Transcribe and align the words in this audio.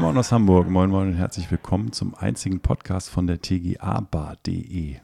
Moin 0.00 0.14
Moin 0.14 0.18
aus 0.18 0.32
Hamburg, 0.32 0.70
moin 0.70 0.88
Moin 0.88 1.08
und 1.08 1.14
herzlich 1.14 1.50
willkommen 1.50 1.92
zum 1.92 2.14
einzigen 2.14 2.60
Podcast 2.60 3.10
von 3.10 3.26
der 3.26 3.42
TGA-Bar.de. 3.42 4.96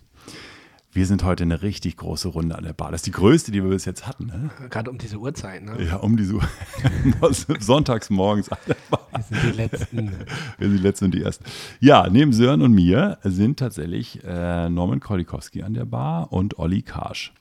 Wir 0.90 1.06
sind 1.06 1.22
heute 1.22 1.42
eine 1.42 1.60
richtig 1.60 1.98
große 1.98 2.28
Runde 2.28 2.56
an 2.56 2.64
der 2.64 2.72
Bar. 2.72 2.92
Das 2.92 3.00
ist 3.00 3.06
die 3.06 3.10
größte, 3.10 3.52
die 3.52 3.62
wir 3.62 3.68
bis 3.68 3.84
jetzt 3.84 4.06
hatten. 4.06 4.24
Ne? 4.24 4.48
Gerade 4.70 4.90
um 4.90 4.96
diese 4.96 5.18
Uhrzeit, 5.18 5.62
ne? 5.62 5.76
Ja, 5.84 5.96
um 5.96 6.16
diese 6.16 6.36
Uhrzeit. 6.36 7.62
Sonntags 7.62 8.08
morgens 8.08 8.48
an 8.48 8.56
der 8.66 8.76
Bar. 8.88 9.06
Wir 9.12 9.22
sind 9.22 9.52
die 9.52 9.56
Letzten. 9.56 10.12
Wir 10.56 10.68
sind 10.68 10.78
die 10.78 10.82
Letzten 10.82 11.04
und 11.04 11.14
die 11.14 11.22
Ersten. 11.22 11.44
Ja, 11.78 12.08
neben 12.08 12.32
Sören 12.32 12.62
und 12.62 12.72
mir 12.72 13.18
sind 13.22 13.58
tatsächlich 13.58 14.24
äh, 14.24 14.70
Norman 14.70 15.00
Kolikowski 15.00 15.62
an 15.62 15.74
der 15.74 15.84
Bar 15.84 16.32
und 16.32 16.58
Olli 16.58 16.80
Karsch. 16.80 17.34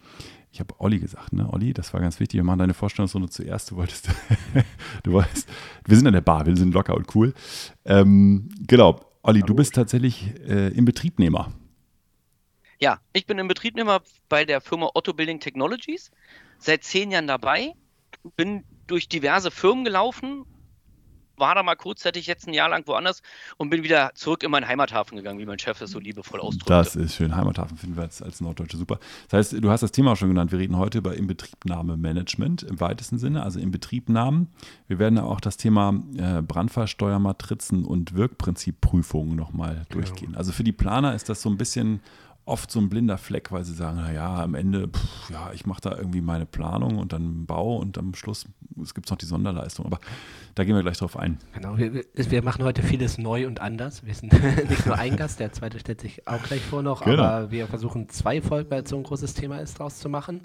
Ich 0.56 0.62
habe 0.62 0.74
Olli 0.78 1.00
gesagt, 1.00 1.34
ne? 1.34 1.52
Olli, 1.52 1.74
das 1.74 1.94
war 1.94 2.00
ganz 2.00 2.22
wichtig. 2.22 2.38
Wir 2.38 2.46
machen 2.46 2.60
deine 2.60 2.74
Vorstellungsrunde 2.74 3.28
zuerst. 3.28 3.72
Du 3.72 3.76
wolltest, 3.76 4.08
du 5.04 5.16
weißt, 5.16 5.50
wir 5.86 5.98
sind 5.98 6.08
an 6.08 6.14
der 6.14 6.22
Bar, 6.22 6.46
wir 6.46 6.56
sind 6.56 6.74
locker 6.74 6.96
und 6.96 7.14
cool. 7.14 7.34
Ähm, 7.84 8.48
genau, 8.66 9.02
Olli, 9.22 9.42
du 9.42 9.54
bist 9.54 9.76
tatsächlich 9.76 10.34
äh, 10.48 10.70
Inbetriebnehmer. 10.70 11.52
Ja, 12.80 13.02
ich 13.12 13.26
bin 13.26 13.38
Inbetriebnehmer 13.38 14.02
bei 14.30 14.46
der 14.46 14.62
Firma 14.62 14.92
Otto 14.94 15.12
Building 15.12 15.42
Technologies. 15.42 16.10
Seit 16.58 16.86
zehn 16.86 17.12
Jahren 17.12 17.28
dabei. 17.28 17.74
Bin 18.38 18.64
durch 18.88 19.10
diverse 19.10 19.52
Firmen 19.52 19.84
gelaufen, 19.84 20.46
war 21.38 21.56
da 21.56 21.64
mal 21.64 21.76
kurzzeitig 21.76 22.28
jetzt 22.28 22.48
ein 22.48 22.54
Jahr 22.54 22.70
lang 22.70 22.88
woanders 22.88 23.22
und 23.58 23.70
bin 23.70 23.84
wieder 23.84 24.12
zurück 24.16 24.44
in 24.44 24.52
meinen 24.52 24.68
Heimathafen 24.68 25.18
gegangen, 25.18 25.40
wie 25.40 25.46
mein 25.46 25.60
Chef 25.60 25.80
es 25.82 25.92
so 25.92 26.00
liebevoll 26.00 26.40
ausdrückt. 26.40 26.70
Das 26.70 26.96
ist 26.96 27.16
schön. 27.16 27.36
Heimathafen 27.36 27.78
finden 27.78 27.96
wir 27.96 28.04
als, 28.04 28.22
als 28.22 28.42
Norddeutsche 28.42 28.78
super. 28.78 29.00
Das 29.30 29.52
heißt, 29.52 29.64
du 29.64 29.70
hast 29.70 29.82
das 29.82 29.92
Thema 29.92 30.14
auch 30.14 30.18
schon 30.18 30.30
genannt. 30.30 30.52
Wir 30.52 30.60
reden 30.60 30.78
heute 30.78 31.00
über 31.00 31.16
Inbetriebnahmemanagement 31.16 32.64
im 32.64 32.80
weitesten 32.80 33.18
Sinne, 33.18 33.44
also 33.44 33.60
Inbetriebnahmen. 33.60 34.48
Wir 34.88 35.00
werden 35.00 35.20
auch 35.20 35.42
das 35.42 35.58
Thema 35.58 36.02
äh, 36.18 36.42
Brandfallsteuermatrizen 36.42 37.86
und 37.86 38.16
Wirkprinzipprüfungen 38.16 39.36
nochmal 39.36 39.86
genau. 39.90 40.02
durchgehen. 40.02 40.36
Also 40.36 40.52
für 40.52 40.64
die 40.64 40.72
Planer 40.72 41.16
ist 41.16 41.30
das 41.30 41.42
so 41.42 41.50
ein 41.50 41.58
bisschen 41.58 42.02
oft 42.46 42.72
so 42.72 42.80
ein 42.80 42.90
blinder 42.90 43.18
Fleck, 43.18 43.52
weil 43.52 43.64
sie 43.66 43.74
sagen, 43.74 43.98
naja, 43.98 44.44
am 44.44 44.56
Ende, 44.56 44.88
pff, 44.88 45.30
ja, 45.30 45.52
ich 45.54 45.66
mache 45.66 45.82
da 45.82 45.98
irgendwie 45.98 46.22
meine 46.22 46.46
Planung 46.46 46.98
und 46.98 47.12
dann 47.14 47.46
Bau 47.46 47.78
und 47.78 47.98
am 47.98 48.14
Schluss 48.14 48.46
es 48.82 48.94
gibt 48.94 49.10
noch 49.10 49.18
die 49.18 49.26
Sonderleistung. 49.26 49.86
Aber 49.86 50.00
da 50.54 50.64
gehen 50.64 50.76
wir 50.76 50.84
gleich 50.84 50.98
drauf 50.98 51.18
ein. 51.18 51.38
Genau, 51.54 51.78
wir, 51.78 52.04
wir 52.14 52.44
machen 52.44 52.64
heute 52.64 52.84
vieles 52.84 53.18
neu 53.18 53.48
und 53.48 53.62
anders. 53.62 54.06
Wir 54.06 54.14
sind 54.14 54.34
nicht 54.70 54.86
nur 54.86 54.98
ein 54.98 55.16
Gast, 55.16 55.40
der 55.40 55.52
zweite 55.54 55.80
stellt 55.80 56.02
sich 56.02 56.28
auch 56.28 56.42
gleich 56.44 56.62
vor 56.62 56.82
noch, 56.82 57.04
genau. 57.04 57.24
aber 57.24 57.52
wir 57.52 57.68
versuchen 57.68 58.10
zwei 58.10 58.42
Folgen, 58.42 58.70
weil 58.72 58.84
es 58.84 58.90
so 58.90 58.98
ein 58.98 59.04
großes 59.04 59.34
Thema 59.34 59.60
ist, 59.60 59.80
draus 59.80 60.00
zu 60.00 60.10
machen. 60.10 60.42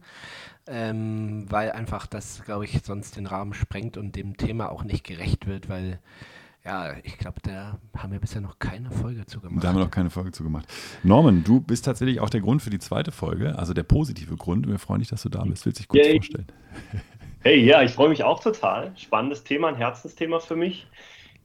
Ähm, 0.67 1.47
weil 1.49 1.73
einfach 1.73 2.07
das, 2.07 2.43
glaube 2.45 2.65
ich, 2.65 2.81
sonst 2.85 3.17
den 3.17 3.27
Rahmen 3.27 3.55
sprengt 3.55 3.97
und 3.97 4.15
dem 4.15 4.37
Thema 4.37 4.71
auch 4.71 4.85
nicht 4.85 5.05
gerecht 5.05 5.47
wird, 5.47 5.69
weil 5.69 5.99
ja, 6.65 6.95
ich 7.03 7.17
glaube, 7.19 7.41
da 7.43 7.79
haben 7.97 8.13
wir 8.13 8.21
bisher 8.21 8.41
noch 8.41 8.59
keine 8.59 8.91
Folge 8.91 9.25
zu 9.27 9.41
gemacht. 9.41 9.65
Da 9.65 9.69
haben 9.69 9.77
wir 9.77 9.85
noch 9.85 9.91
keine 9.91 10.11
Folge 10.11 10.33
zu 10.33 10.43
gemacht. 10.43 10.67
Norman, 11.03 11.43
du 11.43 11.61
bist 11.61 11.87
tatsächlich 11.87 12.21
auch 12.21 12.31
der 12.31 12.41
Grund 12.41 12.63
für 12.63 12.71
die 12.71 12.79
zweite 12.79 13.13
Folge, 13.13 13.59
also 13.59 13.73
der 13.73 13.83
positive 13.83 14.37
Grund. 14.37 14.69
Wir 14.69 14.79
freuen 14.79 15.01
uns, 15.01 15.09
dass 15.09 15.23
du 15.23 15.29
da 15.31 15.43
bist. 15.45 15.65
Willst 15.65 15.79
du 15.79 15.83
dich 15.83 15.89
kurz 15.89 16.07
Yay. 16.07 16.17
vorstellen? 16.17 16.47
Hey, 17.43 17.65
ja, 17.65 17.83
ich 17.83 17.93
freue 17.93 18.11
mich 18.11 18.23
auch 18.23 18.43
total. 18.43 18.93
Spannendes 18.97 19.45
Thema, 19.45 19.69
ein 19.69 19.75
Herzensthema 19.75 20.41
für 20.41 20.57
mich. 20.57 20.87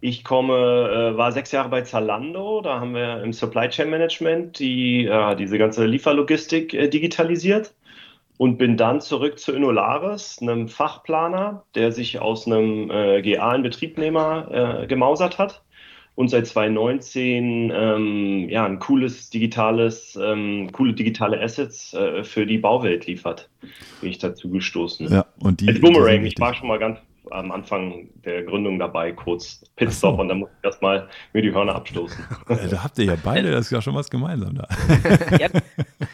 Ich 0.02 0.26
komme, 0.26 0.54
äh, 0.54 1.18
war 1.18 1.32
sechs 1.32 1.54
Jahre 1.54 1.70
bei 1.70 1.84
Zalando, 1.84 2.60
da 2.60 2.82
haben 2.82 2.94
wir 2.94 3.24
im 3.24 3.32
Supply 3.32 3.70
Chain 3.70 3.90
Management 3.90 4.60
die, 4.60 5.06
äh, 5.06 5.36
diese 5.38 5.58
ganze 5.58 5.86
Lieferlogistik 5.86 6.74
äh, 6.74 6.90
digitalisiert 6.90 7.74
und 8.38 8.58
bin 8.58 8.78
dann 8.78 9.02
zurück 9.02 9.40
zu 9.40 9.54
Inolaris, 9.54 10.40
einem 10.42 10.68
Fachplaner, 10.68 11.64
der 11.76 11.92
sich 11.92 12.20
aus 12.20 12.48
einem 12.48 12.90
äh, 12.92 13.22
GA 13.22 13.56
in 13.56 13.64
Betriebnehmer 13.64 14.82
äh, 14.84 14.88
gemausert 14.88 15.38
hat 15.38 15.64
und 16.16 16.30
seit 16.30 16.48
2019 16.48 17.72
ähm, 17.76 18.50
ja, 18.50 18.66
ein 18.66 18.80
cooles 18.80 19.30
digitales, 19.30 20.18
ähm, 20.22 20.70
coole 20.72 20.94
digitale 20.94 21.42
Assets 21.42 21.94
äh, 21.94 22.24
für 22.24 22.46
die 22.46 22.58
Bauwelt 22.58 23.06
liefert. 23.06 23.50
Bin 24.02 24.10
ich 24.10 24.18
dazu 24.18 24.50
gestoßen. 24.50 25.12
Ja, 25.12 25.26
und 25.40 25.62
die, 25.62 25.68
Als 25.68 25.82
Boomerang, 25.82 26.26
ich 26.26 26.40
war 26.40 26.54
schon 26.54 26.70
mal 26.70 26.80
ganz 26.80 27.00
am 27.32 27.52
Anfang 27.52 28.10
der 28.24 28.44
Gründung 28.44 28.80
dabei, 28.80 29.12
kurz 29.12 29.64
Pitstop 29.76 30.16
so. 30.16 30.22
und 30.22 30.30
dann 30.30 30.40
muss 30.40 30.50
ich 30.60 30.66
erstmal 30.66 31.10
mir 31.34 31.42
die 31.42 31.54
Hörner 31.54 31.76
abstoßen. 31.76 32.24
da 32.48 32.84
habt 32.84 32.98
ihr 33.00 33.06
ja 33.06 33.16
beide, 33.22 33.52
das 33.52 33.66
ist 33.66 33.72
ja 33.72 33.82
schon 33.82 33.96
was 33.96 34.10
gemeinsam 34.10 34.56
da. 34.56 34.68
ja, 35.40 35.50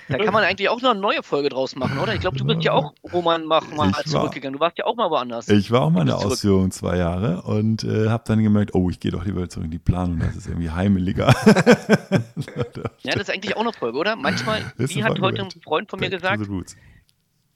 da 0.07 0.17
kann 0.17 0.33
man 0.33 0.43
eigentlich 0.43 0.69
auch 0.69 0.81
noch 0.81 0.91
eine 0.91 0.99
neue 0.99 1.23
Folge 1.23 1.49
draus 1.49 1.75
machen, 1.75 1.97
oder? 1.99 2.13
Ich 2.13 2.21
glaube, 2.21 2.37
du 2.37 2.45
bist 2.45 2.63
ja 2.63 2.73
auch, 2.73 2.93
Roman, 3.11 3.45
mach 3.45 3.67
mal 3.75 3.91
ich 3.91 4.11
zurückgegangen. 4.11 4.57
Du 4.57 4.59
warst 4.59 4.77
ja 4.77 4.85
auch 4.85 4.95
mal 4.95 5.09
woanders. 5.09 5.47
Ich 5.49 5.71
war 5.71 5.81
auch 5.81 5.89
mal 5.89 6.01
in 6.01 6.07
der 6.07 6.17
Ausführung 6.17 6.71
zwei 6.71 6.97
Jahre 6.97 7.41
und 7.43 7.83
äh, 7.83 8.09
habe 8.09 8.23
dann 8.25 8.43
gemerkt, 8.43 8.73
oh, 8.73 8.89
ich 8.89 8.99
gehe 8.99 9.11
doch 9.11 9.25
lieber 9.25 9.47
zurück 9.49 9.65
in 9.65 9.71
die 9.71 9.79
Planung, 9.79 10.19
das 10.19 10.35
ist 10.35 10.47
irgendwie 10.47 10.69
heimeliger. 10.69 11.27
ja, 13.03 13.13
das 13.13 13.23
ist 13.23 13.31
eigentlich 13.31 13.55
auch 13.55 13.61
eine 13.61 13.73
Folge, 13.73 13.97
oder? 13.97 14.15
Manchmal, 14.15 14.61
wie 14.77 15.03
hat 15.03 15.19
heute 15.19 15.43
ein 15.43 15.51
Freund 15.63 15.89
von 15.89 15.99
mir 15.99 16.09
gesagt, 16.09 16.43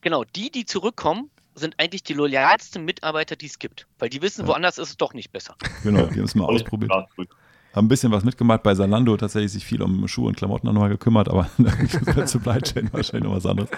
genau, 0.01 0.23
die, 0.35 0.51
die 0.51 0.65
zurückkommen, 0.65 1.29
sind 1.55 1.75
eigentlich 1.77 2.03
die 2.03 2.13
loyalsten 2.13 2.85
Mitarbeiter, 2.85 3.35
die 3.35 3.47
es 3.47 3.59
gibt. 3.59 3.87
Weil 3.97 4.09
die 4.09 4.21
wissen, 4.21 4.41
ja. 4.41 4.47
woanders 4.47 4.77
ist 4.77 4.89
es 4.89 4.97
doch 4.97 5.13
nicht 5.13 5.31
besser. 5.31 5.55
Genau, 5.83 6.05
die 6.07 6.19
haben 6.19 6.25
es 6.25 6.35
mal 6.35 6.45
ausprobiert. 6.45 6.91
Haben 6.91 7.85
ein 7.85 7.87
bisschen 7.89 8.11
was 8.11 8.23
mitgemacht. 8.23 8.63
Bei 8.63 8.75
Salando 8.75 9.17
tatsächlich 9.17 9.51
sich 9.51 9.65
viel 9.65 9.81
um 9.81 10.07
Schuhe 10.07 10.27
und 10.27 10.37
Klamotten 10.37 10.67
nochmal 10.67 10.89
gekümmert, 10.89 11.27
aber 11.27 11.49
bei 11.57 12.25
Supply 12.25 12.61
Chain 12.61 12.89
wahrscheinlich 12.93 13.23
noch 13.23 13.35
was 13.35 13.45
anderes. 13.45 13.69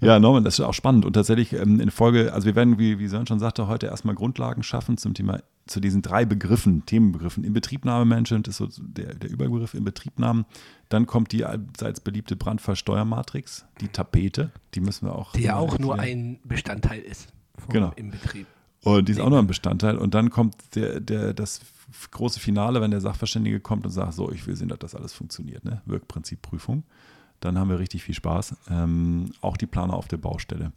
Ja, 0.00 0.18
Norman, 0.18 0.44
das 0.44 0.58
ist 0.58 0.64
auch 0.64 0.74
spannend. 0.74 1.04
Und 1.04 1.14
tatsächlich 1.14 1.52
ähm, 1.52 1.80
in 1.80 1.90
Folge, 1.90 2.32
also 2.32 2.46
wir 2.46 2.54
werden, 2.54 2.78
wie, 2.78 2.98
wie 2.98 3.08
Sören 3.08 3.26
schon 3.26 3.38
sagte, 3.38 3.66
heute 3.66 3.86
erstmal 3.86 4.14
Grundlagen 4.14 4.62
schaffen 4.62 4.98
zum 4.98 5.14
Thema, 5.14 5.40
zu 5.66 5.80
diesen 5.80 6.02
drei 6.02 6.24
Begriffen, 6.24 6.84
Themenbegriffen. 6.86 7.44
Inbetriebnahme-Management 7.44 8.48
ist 8.48 8.58
so 8.58 8.68
der, 8.78 9.14
der 9.14 9.30
Überbegriff 9.30 9.74
Inbetriebnahmen. 9.74 10.44
Dann 10.88 11.06
kommt 11.06 11.32
die 11.32 11.44
allseits 11.44 12.00
beliebte 12.00 12.36
Brandfallsteuermatrix, 12.36 13.64
die 13.80 13.88
Tapete, 13.88 14.52
die 14.74 14.80
müssen 14.80 15.06
wir 15.06 15.14
auch. 15.14 15.32
Die 15.32 15.42
ja 15.42 15.56
auch 15.56 15.78
nur 15.78 15.98
ein 15.98 16.38
Bestandteil 16.44 17.00
ist 17.00 17.28
vom 17.58 17.72
genau. 17.72 17.92
Inbetrieb. 17.96 18.46
Und 18.84 19.08
die 19.08 19.12
ist 19.12 19.20
auch 19.20 19.30
noch 19.30 19.38
ein 19.38 19.48
Bestandteil. 19.48 19.98
Und 19.98 20.14
dann 20.14 20.30
kommt 20.30 20.54
der, 20.76 21.00
der, 21.00 21.34
das 21.34 21.60
große 22.12 22.38
Finale, 22.38 22.80
wenn 22.80 22.92
der 22.92 23.00
Sachverständige 23.00 23.58
kommt 23.58 23.84
und 23.84 23.90
sagt, 23.90 24.14
so, 24.14 24.30
ich 24.30 24.46
will 24.46 24.54
sehen, 24.54 24.68
dass 24.68 24.78
das 24.78 24.94
alles 24.94 25.12
funktioniert, 25.12 25.64
ne? 25.64 25.82
Wirkprinzipprüfung 25.86 26.84
dann 27.40 27.58
haben 27.58 27.70
wir 27.70 27.78
richtig 27.78 28.02
viel 28.02 28.14
Spaß. 28.14 28.56
Ähm, 28.70 29.32
auch 29.40 29.56
die 29.56 29.66
Planer 29.66 29.94
auf 29.94 30.08
der 30.08 30.18
Baustelle. 30.18 30.72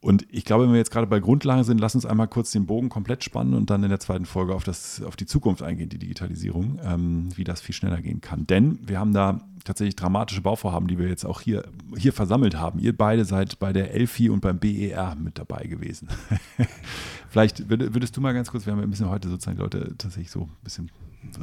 Und 0.00 0.26
ich 0.30 0.44
glaube, 0.44 0.64
wenn 0.64 0.70
wir 0.70 0.78
jetzt 0.78 0.92
gerade 0.92 1.08
bei 1.08 1.18
Grundlagen 1.18 1.64
sind, 1.64 1.80
lass 1.80 1.96
uns 1.96 2.06
einmal 2.06 2.28
kurz 2.28 2.52
den 2.52 2.66
Bogen 2.66 2.88
komplett 2.88 3.24
spannen 3.24 3.54
und 3.54 3.68
dann 3.68 3.82
in 3.82 3.88
der 3.88 3.98
zweiten 3.98 4.26
Folge 4.26 4.54
auf, 4.54 4.62
das, 4.62 5.02
auf 5.02 5.16
die 5.16 5.26
Zukunft 5.26 5.62
eingehen, 5.62 5.88
die 5.88 5.98
Digitalisierung, 5.98 6.78
ähm, 6.84 7.28
wie 7.34 7.42
das 7.42 7.60
viel 7.60 7.74
schneller 7.74 8.00
gehen 8.00 8.20
kann. 8.20 8.46
Denn 8.46 8.78
wir 8.86 9.00
haben 9.00 9.12
da 9.12 9.40
tatsächlich 9.64 9.96
dramatische 9.96 10.40
Bauvorhaben, 10.40 10.86
die 10.86 10.98
wir 10.98 11.08
jetzt 11.08 11.24
auch 11.24 11.40
hier, 11.40 11.64
hier 11.96 12.12
versammelt 12.12 12.56
haben. 12.56 12.78
Ihr 12.78 12.96
beide 12.96 13.24
seid 13.24 13.58
bei 13.58 13.72
der 13.72 13.92
Elfi 13.92 14.30
und 14.30 14.40
beim 14.40 14.60
BER 14.60 15.16
mit 15.16 15.36
dabei 15.36 15.64
gewesen. 15.64 16.08
Vielleicht 17.28 17.68
würdest 17.68 18.16
du 18.16 18.20
mal 18.20 18.32
ganz 18.32 18.52
kurz, 18.52 18.66
wir 18.66 18.72
haben 18.72 18.80
ein 18.80 18.90
bisschen 18.90 19.10
heute 19.10 19.28
sozusagen 19.28 19.58
Leute 19.58 19.94
tatsächlich 19.98 20.30
so 20.30 20.42
ein 20.42 20.56
bisschen 20.62 20.90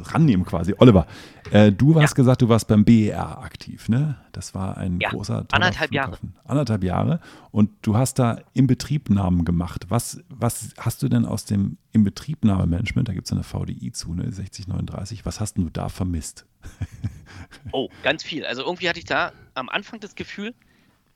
rannehmen 0.03 0.45
quasi. 0.45 0.73
Oliver, 0.77 1.05
äh, 1.51 1.71
du 1.71 1.95
hast 1.95 2.11
ja. 2.11 2.15
gesagt, 2.15 2.41
du 2.41 2.49
warst 2.49 2.67
beim 2.67 2.85
BER 2.85 3.39
aktiv, 3.39 3.89
ne? 3.89 4.17
Das 4.31 4.53
war 4.53 4.77
ein 4.77 4.99
ja, 4.99 5.09
großer 5.09 5.45
anderthalb 5.51 5.89
Flughafen. 5.91 6.33
Jahre. 6.33 6.49
Anderthalb 6.49 6.83
Jahre. 6.83 7.19
Und 7.51 7.71
du 7.81 7.95
hast 7.95 8.19
da 8.19 8.39
Inbetriebnahmen 8.53 9.45
gemacht. 9.45 9.85
Was, 9.89 10.23
was 10.29 10.73
hast 10.77 11.03
du 11.03 11.09
denn 11.09 11.25
aus 11.25 11.45
dem 11.45 11.77
Inbetriebnahmemanagement, 11.91 13.07
da 13.07 13.13
gibt 13.13 13.27
es 13.27 13.31
eine 13.31 13.43
VDI 13.43 13.91
zu, 13.91 14.13
ne? 14.13 14.31
6039, 14.31 15.25
was 15.25 15.39
hast 15.39 15.57
du 15.57 15.69
da 15.69 15.89
vermisst? 15.89 16.45
oh, 17.71 17.89
ganz 18.03 18.23
viel. 18.23 18.45
Also 18.45 18.63
irgendwie 18.63 18.89
hatte 18.89 18.99
ich 18.99 19.05
da 19.05 19.31
am 19.53 19.69
Anfang 19.69 19.99
das 19.99 20.15
Gefühl, 20.15 20.53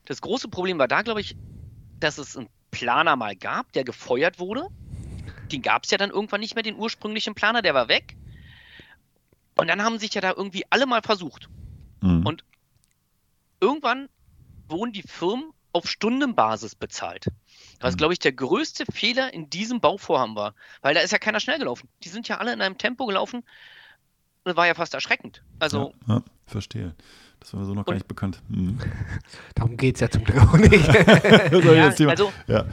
das 0.06 0.20
große 0.20 0.48
Problem 0.48 0.78
war 0.78 0.88
da, 0.88 1.02
glaube 1.02 1.20
ich, 1.20 1.36
dass 1.98 2.18
es 2.18 2.36
einen 2.36 2.48
Planer 2.70 3.16
mal 3.16 3.36
gab, 3.36 3.72
der 3.72 3.84
gefeuert 3.84 4.38
wurde. 4.38 4.68
Den 5.52 5.62
gab 5.62 5.84
es 5.84 5.90
ja 5.90 5.98
dann 5.98 6.10
irgendwann 6.10 6.40
nicht 6.40 6.54
mehr, 6.54 6.62
den 6.62 6.76
ursprünglichen 6.76 7.34
Planer, 7.34 7.62
der 7.62 7.74
war 7.74 7.88
weg. 7.88 8.16
Und 9.60 9.68
dann 9.68 9.82
haben 9.82 9.98
sich 9.98 10.14
ja 10.14 10.20
da 10.20 10.32
irgendwie 10.36 10.64
alle 10.70 10.86
mal 10.86 11.02
versucht. 11.02 11.48
Mhm. 12.00 12.26
Und 12.26 12.44
irgendwann 13.60 14.08
wurden 14.68 14.92
die 14.92 15.02
Firmen 15.02 15.52
auf 15.72 15.88
Stundenbasis 15.88 16.74
bezahlt. 16.74 17.26
Was, 17.80 17.94
mhm. 17.94 17.98
glaube 17.98 18.12
ich, 18.12 18.18
der 18.18 18.32
größte 18.32 18.84
Fehler 18.92 19.32
in 19.32 19.50
diesem 19.50 19.80
Bauvorhaben 19.80 20.34
war. 20.34 20.54
Weil 20.82 20.94
da 20.94 21.00
ist 21.00 21.12
ja 21.12 21.18
keiner 21.18 21.40
schnell 21.40 21.58
gelaufen. 21.58 21.88
Die 22.02 22.08
sind 22.08 22.28
ja 22.28 22.38
alle 22.38 22.52
in 22.52 22.60
einem 22.60 22.78
Tempo 22.78 23.06
gelaufen. 23.06 23.44
Das 24.44 24.56
war 24.56 24.66
ja 24.66 24.74
fast 24.74 24.94
erschreckend. 24.94 25.42
Also, 25.58 25.94
ja, 26.08 26.16
ja 26.16 26.22
verstehe. 26.46 26.94
Das 27.40 27.54
war 27.54 27.60
mir 27.60 27.66
so 27.66 27.74
noch 27.74 27.86
gar 27.86 27.94
nicht 27.94 28.06
bekannt. 28.06 28.42
Mhm. 28.48 28.78
Darum 29.54 29.76
geht 29.76 29.96
es 29.96 30.00
ja 30.02 30.10
zum 30.10 30.24
Glück 30.24 30.38
auch 30.42 30.56
nicht. 30.56 30.72
ja, 30.94 32.08
also, 32.08 32.32
ja. 32.46 32.66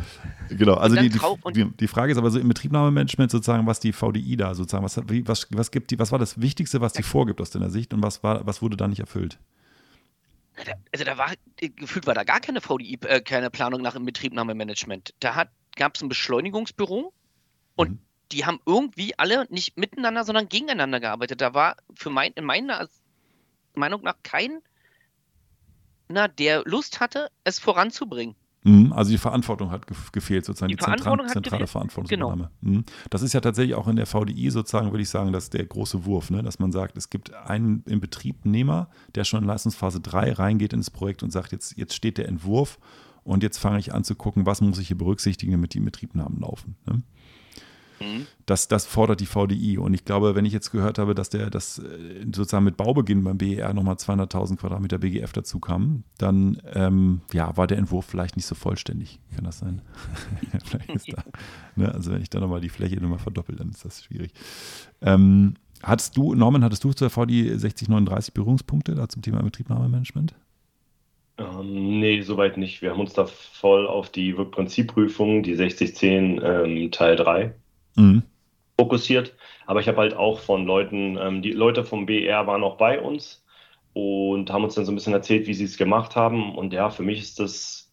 Genau, 0.50 0.76
also 0.76 0.96
die, 0.96 1.10
die, 1.10 1.66
die, 1.72 1.88
Frage 1.88 2.12
ist 2.12 2.18
aber 2.18 2.30
so 2.32 2.40
im 2.40 2.48
Betriebnahmemanagement 2.48 3.32
sozusagen, 3.32 3.66
was 3.66 3.80
die 3.80 3.94
VDI 3.94 4.38
da 4.38 4.56
sozusagen, 4.56 4.84
was, 4.84 4.98
was, 4.98 5.48
was, 5.52 5.72
gibt 5.72 5.92
die, 5.92 6.00
was 6.00 6.12
war 6.12 6.20
das 6.20 6.40
Wichtigste, 6.40 6.82
was 6.82 6.94
die 6.94 7.04
vorgibt 7.04 7.42
aus 7.42 7.50
deiner 7.50 7.70
Sicht 7.70 7.94
und 7.94 8.04
was, 8.04 8.24
war, 8.24 8.46
was 8.46 8.62
wurde 8.62 8.78
da 8.78 8.88
nicht 8.88 9.00
erfüllt? 9.00 9.40
Also 10.92 11.06
da 11.06 11.18
war, 11.18 11.32
gefühlt 11.58 12.08
war 12.08 12.14
da 12.14 12.24
gar 12.24 12.40
keine 12.40 12.62
VDI, 12.62 13.00
äh, 13.06 13.22
keine 13.22 13.50
Planung 13.50 13.82
nach 13.82 13.94
dem 13.94 14.06
Betriebnahmemanagement. 14.06 15.14
Da 15.20 15.46
gab 15.76 15.96
es 15.96 16.02
ein 16.02 16.10
Beschleunigungsbüro 16.10 17.14
und 17.76 17.90
mhm. 17.92 18.00
die 18.32 18.46
haben 18.46 18.60
irgendwie 18.66 19.18
alle 19.18 19.46
nicht 19.50 19.78
miteinander, 19.78 20.24
sondern 20.24 20.50
gegeneinander 20.50 21.00
gearbeitet. 21.00 21.42
Da 21.42 21.54
war 21.54 21.78
für 21.96 22.10
mein, 22.10 22.32
in 22.34 22.46
meiner 22.46 22.90
Meinung 23.78 24.04
nach 24.04 24.18
kein, 24.24 24.60
na, 26.10 26.28
der 26.28 26.64
Lust 26.66 27.00
hatte, 27.00 27.30
es 27.44 27.60
voranzubringen. 27.60 28.36
Mhm, 28.64 28.92
also 28.92 29.12
die 29.12 29.18
Verantwortung 29.18 29.72
hat 29.72 29.86
gefehlt, 30.12 30.46
sozusagen, 30.46 30.70
die, 30.70 30.76
die 30.76 30.84
Verantwortung 30.84 31.28
zentrale 31.28 31.62
gefehlt. 31.62 31.70
Verantwortungsübernahme. 31.70 32.52
Genau. 32.62 32.78
Mhm. 32.80 32.86
Das 33.10 33.22
ist 33.22 33.34
ja 33.34 33.40
tatsächlich 33.40 33.76
auch 33.76 33.88
in 33.88 33.96
der 33.96 34.06
VDI 34.06 34.50
sozusagen, 34.50 34.92
würde 34.92 35.04
ich 35.04 35.10
sagen, 35.10 35.32
dass 35.32 35.50
der 35.50 35.66
große 35.66 36.06
Wurf, 36.06 36.30
ne? 36.30 36.44
dass 36.44 36.60
man 36.60 36.72
sagt, 36.74 36.98
es 36.98 37.10
gibt 37.10 37.34
einen 37.34 37.84
Inbetriebnehmer, 37.86 38.90
der 39.16 39.24
schon 39.24 39.44
in 39.44 39.48
Leistungsphase 39.48 40.02
3 40.02 40.34
reingeht 40.34 40.74
ins 40.74 40.90
Projekt 40.90 41.24
und 41.24 41.32
sagt, 41.32 41.54
jetzt, 41.54 41.78
jetzt 41.78 41.94
steht 41.94 42.18
der 42.18 42.28
Entwurf 42.28 42.78
und 43.24 43.42
jetzt 43.42 43.58
fange 43.58 43.80
ich 43.80 43.94
an 43.94 44.04
zu 44.04 44.16
gucken, 44.16 44.46
was 44.46 44.60
muss 44.60 44.80
ich 44.80 44.88
hier 44.88 44.98
berücksichtigen, 44.98 45.54
damit 45.54 45.74
die 45.74 45.78
Inbetriebnahmen 45.78 46.40
laufen. 46.40 46.76
Ne? 46.86 47.04
Mhm. 48.00 48.28
Das, 48.46 48.68
das 48.68 48.86
fordert 48.86 49.20
die 49.20 49.26
VDI. 49.26 49.78
Und 49.78 49.94
ich 49.94 50.06
glaube, 50.06 50.36
wenn 50.36 50.46
ich 50.46 50.54
jetzt 50.54 50.72
gehört 50.72 51.00
habe, 51.00 51.16
dass 51.16 51.30
der 51.30 51.50
das 51.50 51.80
äh, 51.80 52.26
sozusagen 52.26 52.66
mit 52.66 52.78
Baubeginn 52.78 53.24
beim 53.24 53.38
BER 53.38 53.74
nochmal 53.74 53.96
200.000 53.96 54.58
Quadratmeter 54.58 54.98
BGF 54.98 55.34
dazu 55.34 55.60
kam, 55.60 56.04
dann 56.18 56.62
ähm, 56.74 57.22
ja, 57.34 57.56
war 57.58 57.68
der 57.68 57.78
Entwurf 57.78 58.06
vielleicht 58.06 58.36
nicht 58.36 58.46
so 58.46 58.56
vollständig. 58.56 59.20
Kann 59.36 59.46
das 59.46 59.60
sein? 59.60 59.82
da, 61.08 61.24
ne? 61.76 61.94
Also 61.94 62.12
wenn 62.12 62.22
ich 62.22 62.30
da 62.30 62.40
nochmal 62.40 62.62
die 62.62 62.70
Fläche 62.70 63.02
nochmal 63.02 63.20
verdoppel, 63.20 63.56
dann 63.56 63.70
ist 63.70 63.84
das 63.84 64.04
schwierig. 64.04 64.32
Ähm, 65.02 65.56
hattest 65.84 66.18
du, 66.18 66.34
Norman, 66.34 66.64
hattest 66.64 66.84
du 66.84 66.94
zur 66.94 67.10
VDI 67.10 67.58
6039 67.58 68.34
Berührungspunkte 68.34 68.96
da 68.96 69.10
zum 69.10 69.22
Thema 69.22 69.42
Betriebnahmemanagement? 69.44 70.36
Ähm, 71.40 72.00
nee, 72.00 72.22
soweit 72.22 72.58
nicht. 72.58 72.82
Wir 72.82 72.92
haben 72.92 73.00
uns 73.00 73.14
da 73.14 73.26
voll 73.26 73.88
auf 73.88 74.10
die 74.10 74.38
Wirkprinzipprüfung, 74.38 75.44
die 75.44 75.56
6010 75.56 76.42
ähm, 76.44 76.92
Teil 76.92 77.16
3 77.16 77.54
mhm. 77.98 78.24
fokussiert. 78.80 79.34
Aber 79.66 79.82
ich 79.82 79.88
habe 79.88 79.98
halt 79.98 80.16
auch 80.16 80.40
von 80.40 80.66
Leuten, 80.66 81.18
ähm, 81.22 81.42
die 81.42 81.52
Leute 81.52 81.84
vom 81.84 82.06
BR 82.06 82.48
waren 82.48 82.64
auch 82.64 82.78
bei 82.78 83.02
uns 83.02 83.44
und 83.94 84.52
haben 84.52 84.64
uns 84.64 84.76
dann 84.76 84.86
so 84.86 84.92
ein 84.92 84.96
bisschen 84.96 85.14
erzählt, 85.14 85.48
wie 85.48 85.54
sie 85.54 85.66
es 85.66 85.78
gemacht 85.78 86.16
haben. 86.16 86.56
Und 86.56 86.72
ja, 86.74 86.90
für 86.90 87.04
mich 87.04 87.20
ist 87.20 87.40
das 87.40 87.88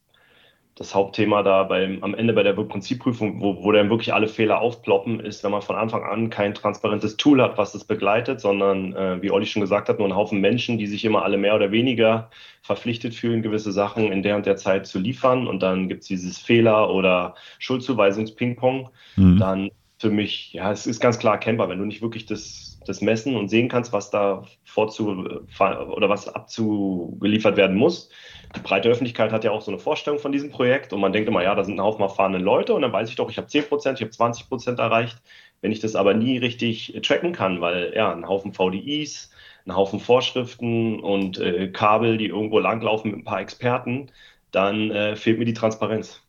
das 0.77 0.93
Hauptthema 0.93 1.45
da 1.45 1.63
beim, 1.63 2.03
am 2.03 2.15
Ende 2.15 2.33
bei 2.33 2.43
der 2.43 2.53
Prinzipprüfung, 2.53 3.41
wo, 3.41 3.63
wo 3.63 3.71
dann 3.71 3.91
wirklich 3.91 4.13
alle 4.13 4.27
Fehler 4.27 4.61
aufploppen, 4.61 5.21
ist, 5.21 5.45
wenn 5.45 5.53
man 5.53 5.63
von 5.63 5.77
Anfang 5.77 6.03
an 6.03 6.31
kein 6.31 6.53
transparentes 6.53 7.17
Tool 7.17 7.41
hat, 7.41 7.57
was 7.59 7.73
das 7.73 7.85
begleitet, 7.85 8.41
sondern, 8.41 8.93
äh, 8.95 9.23
wie 9.23 9.31
Olli 9.31 9.47
schon 9.47 9.63
gesagt 9.63 9.89
hat, 9.89 10.01
nur 10.01 10.09
ein 10.09 10.17
Haufen 10.17 10.41
Menschen, 10.41 10.77
die 10.77 10.89
sich 10.89 11.05
immer 11.05 11.23
alle 11.23 11.37
mehr 11.37 11.55
oder 11.55 11.71
weniger 11.71 12.29
verpflichtet 12.63 13.15
fühlen, 13.15 13.43
gewisse 13.43 13.71
Sachen 13.71 14.11
in 14.11 14.25
der 14.25 14.35
und 14.35 14.47
der 14.47 14.57
Zeit 14.57 14.87
zu 14.87 14.99
liefern. 14.99 15.47
Und 15.47 15.63
dann 15.63 15.89
gibt 15.89 16.03
es 16.03 16.09
dieses 16.09 16.39
Fehler- 16.39 16.93
oder 16.93 17.37
Schuldzuweisungs-Ping-Pong. 17.61 18.89
Mhm. 19.15 19.39
Dann 19.39 19.71
für 20.05 20.11
mich, 20.11 20.53
ja, 20.53 20.71
es 20.71 20.87
ist 20.87 21.01
ganz 21.01 21.19
klar 21.19 21.33
erkennbar, 21.33 21.71
wenn 21.71 21.79
du 21.79 21.87
nicht 21.87 22.03
wirklich 22.03 22.27
das, 22.27 22.79
das 22.87 23.01
messen 23.01 23.37
und 23.37 23.49
sehen 23.49 23.71
kannst, 23.71 23.95
was 23.95 24.11
da 24.11 24.45
vorzu 24.63 25.09
oder 25.09 26.09
was 26.11 26.29
abzugeliefert 26.29 27.57
werden 27.57 27.75
muss. 27.75 28.11
Die 28.55 28.61
breite 28.61 28.91
Öffentlichkeit 28.91 29.33
hat 29.33 29.45
ja 29.45 29.51
auch 29.51 29.63
so 29.63 29.71
eine 29.71 29.81
Vorstellung 29.81 30.19
von 30.19 30.31
diesem 30.31 30.51
Projekt 30.51 30.93
und 30.93 31.01
man 31.01 31.15
denkt 31.15 31.27
immer, 31.27 31.43
ja, 31.43 31.55
da 31.55 31.65
sind 31.65 31.77
ein 31.77 31.83
Haufen 31.83 32.03
erfahrene 32.03 32.37
Leute 32.37 32.75
und 32.75 32.83
dann 32.83 32.93
weiß 32.93 33.09
ich 33.09 33.17
doch, 33.17 33.31
ich 33.31 33.39
habe 33.39 33.47
10 33.47 33.67
Prozent, 33.67 33.99
ich 33.99 34.03
habe 34.03 34.11
20 34.11 34.47
Prozent 34.51 34.79
erreicht. 34.79 35.23
Wenn 35.63 35.73
ich 35.73 35.81
das 35.81 35.97
aber 35.97 36.13
nie 36.13 36.37
richtig 36.37 37.01
tracken 37.03 37.33
kann, 37.33 37.63
weil 37.63 37.95
ja, 37.97 38.13
ein 38.13 38.29
Haufen 38.29 38.53
VDIs, 38.53 39.31
ein 39.65 39.75
Haufen 39.75 40.01
Vorschriften 40.01 41.01
und 41.01 41.39
äh, 41.39 41.69
Kabel, 41.69 42.19
die 42.19 42.27
irgendwo 42.27 42.59
langlaufen 42.59 43.11
mit 43.11 43.21
ein 43.21 43.25
paar 43.25 43.41
Experten, 43.41 44.11
dann 44.51 44.91
äh, 44.91 45.17
fehlt 45.17 45.39
mir 45.39 45.47
die 45.47 45.55
Transparenz. 45.55 46.24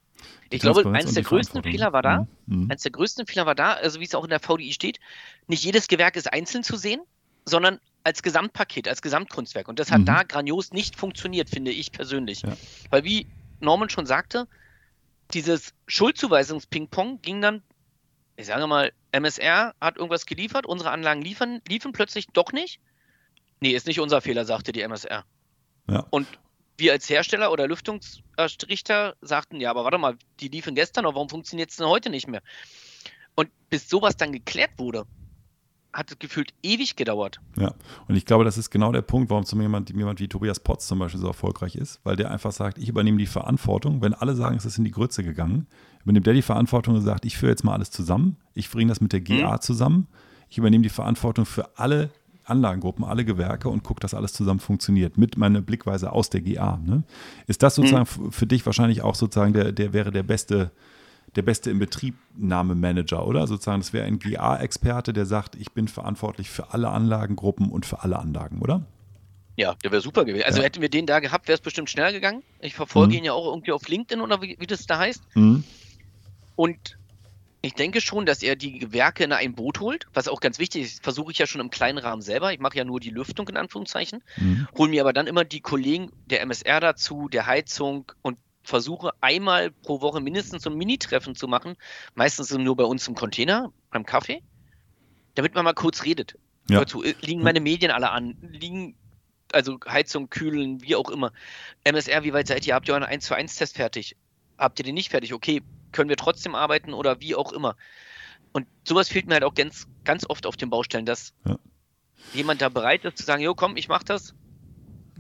Ich 0.50 0.62
glaube, 0.62 0.88
eines 0.92 1.14
der 1.14 1.24
größten 1.24 1.64
Fehler 1.64 1.92
war 1.94 2.02
da, 2.02 2.28
mhm. 2.46 2.64
mhm. 2.64 2.72
eines 2.72 2.84
der 2.84 2.92
größten 2.92 3.26
Fehler 3.26 3.46
war 3.46 3.56
da, 3.56 3.74
also 3.74 4.00
wie 4.00 4.06
es 4.06 4.16
auch 4.16 4.24
in 4.24 4.30
der 4.30 4.40
VDI 4.40 4.74
steht, 4.74 5.00
nicht 5.48 5.64
jedes 5.64 5.88
Gewerk 5.88 6.16
ist 6.16 6.32
einzeln 6.32 6.64
zu 6.64 6.78
sehen, 6.78 7.02
sondern 7.46 7.80
als 8.04 8.22
Gesamtpaket, 8.22 8.88
als 8.88 9.02
Gesamtkunstwerk. 9.02 9.68
Und 9.68 9.80
das 9.80 9.92
hat 9.92 10.02
mhm. 10.02 10.06
da 10.06 10.24
grandios 10.24 10.72
nicht 10.72 10.96
funktioniert, 10.96 11.50
finde 11.50 11.72
ich 11.72 11.92
persönlich. 11.92 12.44
Ja. 12.44 12.56
Weil 12.92 13.04
wie 13.04 13.28
Norman 13.60 13.90
schon 13.90 14.06
sagte, 14.06 14.48
dieses 15.34 15.74
Schuldzuweisungs-Ping-Pong 15.88 17.22
ging 17.22 17.42
dann, 17.42 17.64
ich 18.38 18.46
sage 18.46 18.68
mal, 18.68 18.92
MSR 19.12 19.74
hat 19.82 19.98
irgendwas 19.98 20.26
geliefert, 20.26 20.66
unsere 20.66 20.92
Anlagen 20.92 21.22
liefern, 21.22 21.62
liefen 21.68 21.94
plötzlich 21.94 22.28
doch 22.28 22.52
nicht. 22.52 22.80
Nee, 23.60 23.72
ist 23.72 23.88
nicht 23.88 24.00
unser 24.00 24.22
Fehler, 24.22 24.46
sagte 24.46 24.72
die 24.72 24.82
MSR. 24.82 25.24
Ja. 25.90 26.06
Und 26.10 26.28
wir 26.78 26.92
als 26.92 27.10
Hersteller 27.10 27.52
oder 27.52 27.68
Lüftungsrichter 27.68 29.16
sagten, 29.22 29.60
ja, 29.60 29.70
aber 29.70 29.84
warte 29.84 29.98
mal, 29.98 30.18
die 30.40 30.50
liefen 30.50 30.76
gestern, 30.76 31.06
aber 31.06 31.16
warum 31.16 31.30
funktioniert 31.30 31.70
es 31.70 31.78
denn 31.78 31.88
heute 31.88 32.10
nicht 32.10 32.28
mehr? 32.28 32.42
Und 33.36 33.50
bis 33.70 33.90
sowas 33.90 34.18
dann 34.18 34.32
geklärt 34.32 34.72
wurde, 34.78 35.06
hat 35.96 36.12
es 36.12 36.20
gefühlt 36.20 36.54
ewig 36.62 36.96
gedauert. 36.96 37.40
Ja, 37.58 37.74
und 38.08 38.16
ich 38.16 38.26
glaube, 38.26 38.44
das 38.44 38.58
ist 38.58 38.70
genau 38.70 38.92
der 38.92 39.02
Punkt, 39.02 39.30
warum 39.30 39.46
zum 39.46 39.62
jemand, 39.62 39.90
jemand 39.90 40.20
wie 40.20 40.28
Tobias 40.28 40.60
Potts 40.60 40.88
zum 40.88 41.00
Beispiel 41.00 41.22
so 41.22 41.28
erfolgreich 41.28 41.76
ist, 41.76 42.02
weil 42.04 42.18
der 42.18 42.32
einfach 42.32 42.52
sagt, 42.52 42.78
ich 42.78 42.90
übernehme 42.90 43.18
die 43.18 43.26
Verantwortung. 43.26 44.02
Wenn 44.02 44.14
alle 44.14 44.36
sagen, 44.36 44.58
es 44.58 44.66
ist 44.66 44.78
in 44.78 44.84
die 44.84 44.92
Grütze 44.92 45.24
gegangen, 45.24 45.68
übernimmt 46.04 46.28
der 46.28 46.34
die 46.34 46.42
Verantwortung 46.42 46.96
und 46.96 47.02
sagt, 47.02 47.26
ich 47.26 47.38
führe 47.38 47.52
jetzt 47.52 47.64
mal 47.64 47.74
alles 47.74 47.92
zusammen, 47.92 48.38
ich 48.54 48.70
bringe 48.70 48.90
das 48.90 49.00
mit 49.00 49.14
der 49.14 49.22
GA 49.22 49.54
mhm. 49.54 49.62
zusammen, 49.62 50.08
ich 50.50 50.58
übernehme 50.58 50.84
die 50.84 50.90
Verantwortung 50.90 51.46
für 51.46 51.78
alle 51.78 52.12
Anlagengruppen, 52.46 53.04
alle 53.04 53.26
Gewerke 53.26 53.70
und 53.70 53.84
gucke, 53.84 54.00
dass 54.00 54.14
alles 54.14 54.34
zusammen 54.34 54.60
funktioniert, 54.60 55.18
mit 55.18 55.38
meiner 55.38 55.62
Blickweise 55.62 56.12
aus 56.12 56.30
der 56.30 56.42
GA. 56.42 56.80
Ne? 56.84 57.04
Ist 57.48 57.64
das 57.64 57.76
sozusagen 57.76 58.08
mhm. 58.20 58.32
für 58.32 58.46
dich 58.46 58.66
wahrscheinlich 58.66 59.02
auch 59.02 59.16
sozusagen 59.16 59.54
der, 59.54 59.72
der 59.72 59.94
wäre 59.94 60.12
der 60.12 60.24
beste, 60.24 60.72
der 61.36 61.42
beste 61.42 61.72
Inbetriebnahmemanager, 61.72 63.26
oder? 63.26 63.48
Sozusagen, 63.48 63.82
das 63.82 63.94
wäre 63.94 64.06
ein 64.06 64.20
GA-Experte, 64.20 65.12
der 65.12 65.26
sagt, 65.26 65.56
ich 65.56 65.72
bin 65.72 65.88
verantwortlich 65.88 66.50
für 66.50 66.74
alle 66.74 66.90
Anlagengruppen 66.90 67.70
und 67.70 67.86
für 67.86 68.04
alle 68.04 68.20
Anlagen, 68.20 68.62
oder? 68.62 68.86
Ja, 69.58 69.74
der 69.84 69.92
wäre 69.92 70.02
super 70.02 70.26
gewesen. 70.26 70.46
Also 70.46 70.60
ja. 70.60 70.66
hätten 70.66 70.82
wir 70.82 70.90
den 70.90 71.06
da 71.06 71.20
gehabt, 71.20 71.48
wäre 71.48 71.56
es 71.56 71.62
bestimmt 71.62 71.90
schneller 71.90 72.12
gegangen. 72.12 72.44
Ich 72.60 72.76
verfolge 72.76 73.14
mhm. 73.14 73.20
ihn 73.20 73.24
ja 73.26 73.34
auch 73.34 73.48
irgendwie 73.48 73.72
auf 73.72 73.88
LinkedIn 73.88 74.22
oder 74.22 74.42
wie, 74.42 74.58
wie 74.60 74.68
das 74.68 74.86
da 74.86 75.00
heißt. 75.00 75.24
Mhm. 75.36 75.64
Und 76.56 76.98
ich 77.66 77.74
denke 77.74 78.00
schon, 78.00 78.28
dass 78.28 78.44
er 78.44 78.56
die 78.56 78.78
Gewerke 78.78 79.24
in 79.24 79.32
ein 79.32 79.56
Boot 79.56 79.80
holt, 79.80 80.06
was 80.14 80.28
auch 80.28 80.40
ganz 80.40 80.60
wichtig 80.60 80.84
ist. 80.84 81.04
Versuche 81.04 81.32
ich 81.32 81.40
ja 81.40 81.48
schon 81.48 81.62
im 81.62 81.72
kleinen 81.72 81.98
Rahmen 81.98 82.22
selber. 82.22 82.54
Ich 82.54 82.60
mache 82.60 82.78
ja 82.78 82.84
nur 82.84 83.00
die 83.00 83.10
Lüftung 83.10 83.50
in 83.50 83.58
Anführungszeichen. 83.58 84.24
Mhm. 84.38 84.68
Hole 84.78 84.92
mir 84.92 85.02
aber 85.02 85.14
dann 85.14 85.26
immer 85.26 85.44
die 85.44 85.62
Kollegen 85.62 86.12
der 86.28 86.42
MSR 86.42 86.80
dazu, 86.80 87.28
der 87.28 87.48
Heizung 87.48 88.12
und 88.22 88.38
versuche 88.62 89.14
einmal 89.20 89.72
pro 89.72 90.02
Woche 90.02 90.22
mindestens 90.22 90.62
so 90.62 90.70
ein 90.70 90.78
Mini-Treffen 90.78 91.34
zu 91.34 91.48
machen. 91.48 91.76
Meistens 92.14 92.52
nur 92.52 92.76
bei 92.76 92.84
uns 92.84 93.08
im 93.08 93.16
Container, 93.16 93.74
beim 93.90 94.06
Kaffee, 94.06 94.44
damit 95.34 95.56
man 95.56 95.66
mal 95.66 95.74
kurz 95.74 96.04
redet. 96.04 96.38
Ja. 96.70 96.82
Dazu 96.82 97.04
äh, 97.04 97.16
liegen 97.22 97.42
meine 97.42 97.62
Medien 97.62 97.92
alle 97.92 98.12
an, 98.12 98.38
liegen 98.42 98.96
also 99.52 99.80
Heizung, 99.88 100.30
Kühlen, 100.30 100.84
wie 100.84 100.96
auch 100.96 101.10
immer. 101.10 101.32
MSR, 101.84 102.24
wie 102.24 102.34
weit 102.34 102.48
seid 102.48 102.68
ihr? 102.68 102.76
Habt 102.76 102.88
ihr 102.88 102.94
euren 102.94 103.04
1 103.04 103.26
zu 103.26 103.34
1 103.34 103.56
Test 103.56 103.76
fertig? 103.76 104.16
Habt 104.56 104.80
ihr 104.80 104.86
den 104.86 104.96
nicht 104.96 105.10
fertig? 105.10 105.34
Okay, 105.34 105.64
können 105.96 106.10
wir 106.10 106.18
trotzdem 106.18 106.54
arbeiten 106.54 106.94
oder 106.94 107.22
wie 107.22 107.34
auch 107.34 107.52
immer. 107.52 107.76
Und 108.52 108.68
sowas 108.88 109.10
fehlt 109.10 109.26
mir 109.26 109.34
halt 109.34 109.44
auch 109.44 109.54
ganz, 109.54 109.88
ganz 110.04 110.30
oft 110.30 110.46
auf 110.46 110.58
den 110.58 110.70
Baustellen, 110.70 111.06
dass 111.06 111.34
ja. 111.46 111.58
jemand 112.34 112.62
da 112.62 112.70
bereit 112.70 113.04
ist 113.06 113.18
zu 113.18 113.24
sagen, 113.24 113.42
jo, 113.42 113.56
komm, 113.56 113.78
ich 113.78 113.88
mach 113.88 114.04
das, 114.04 114.36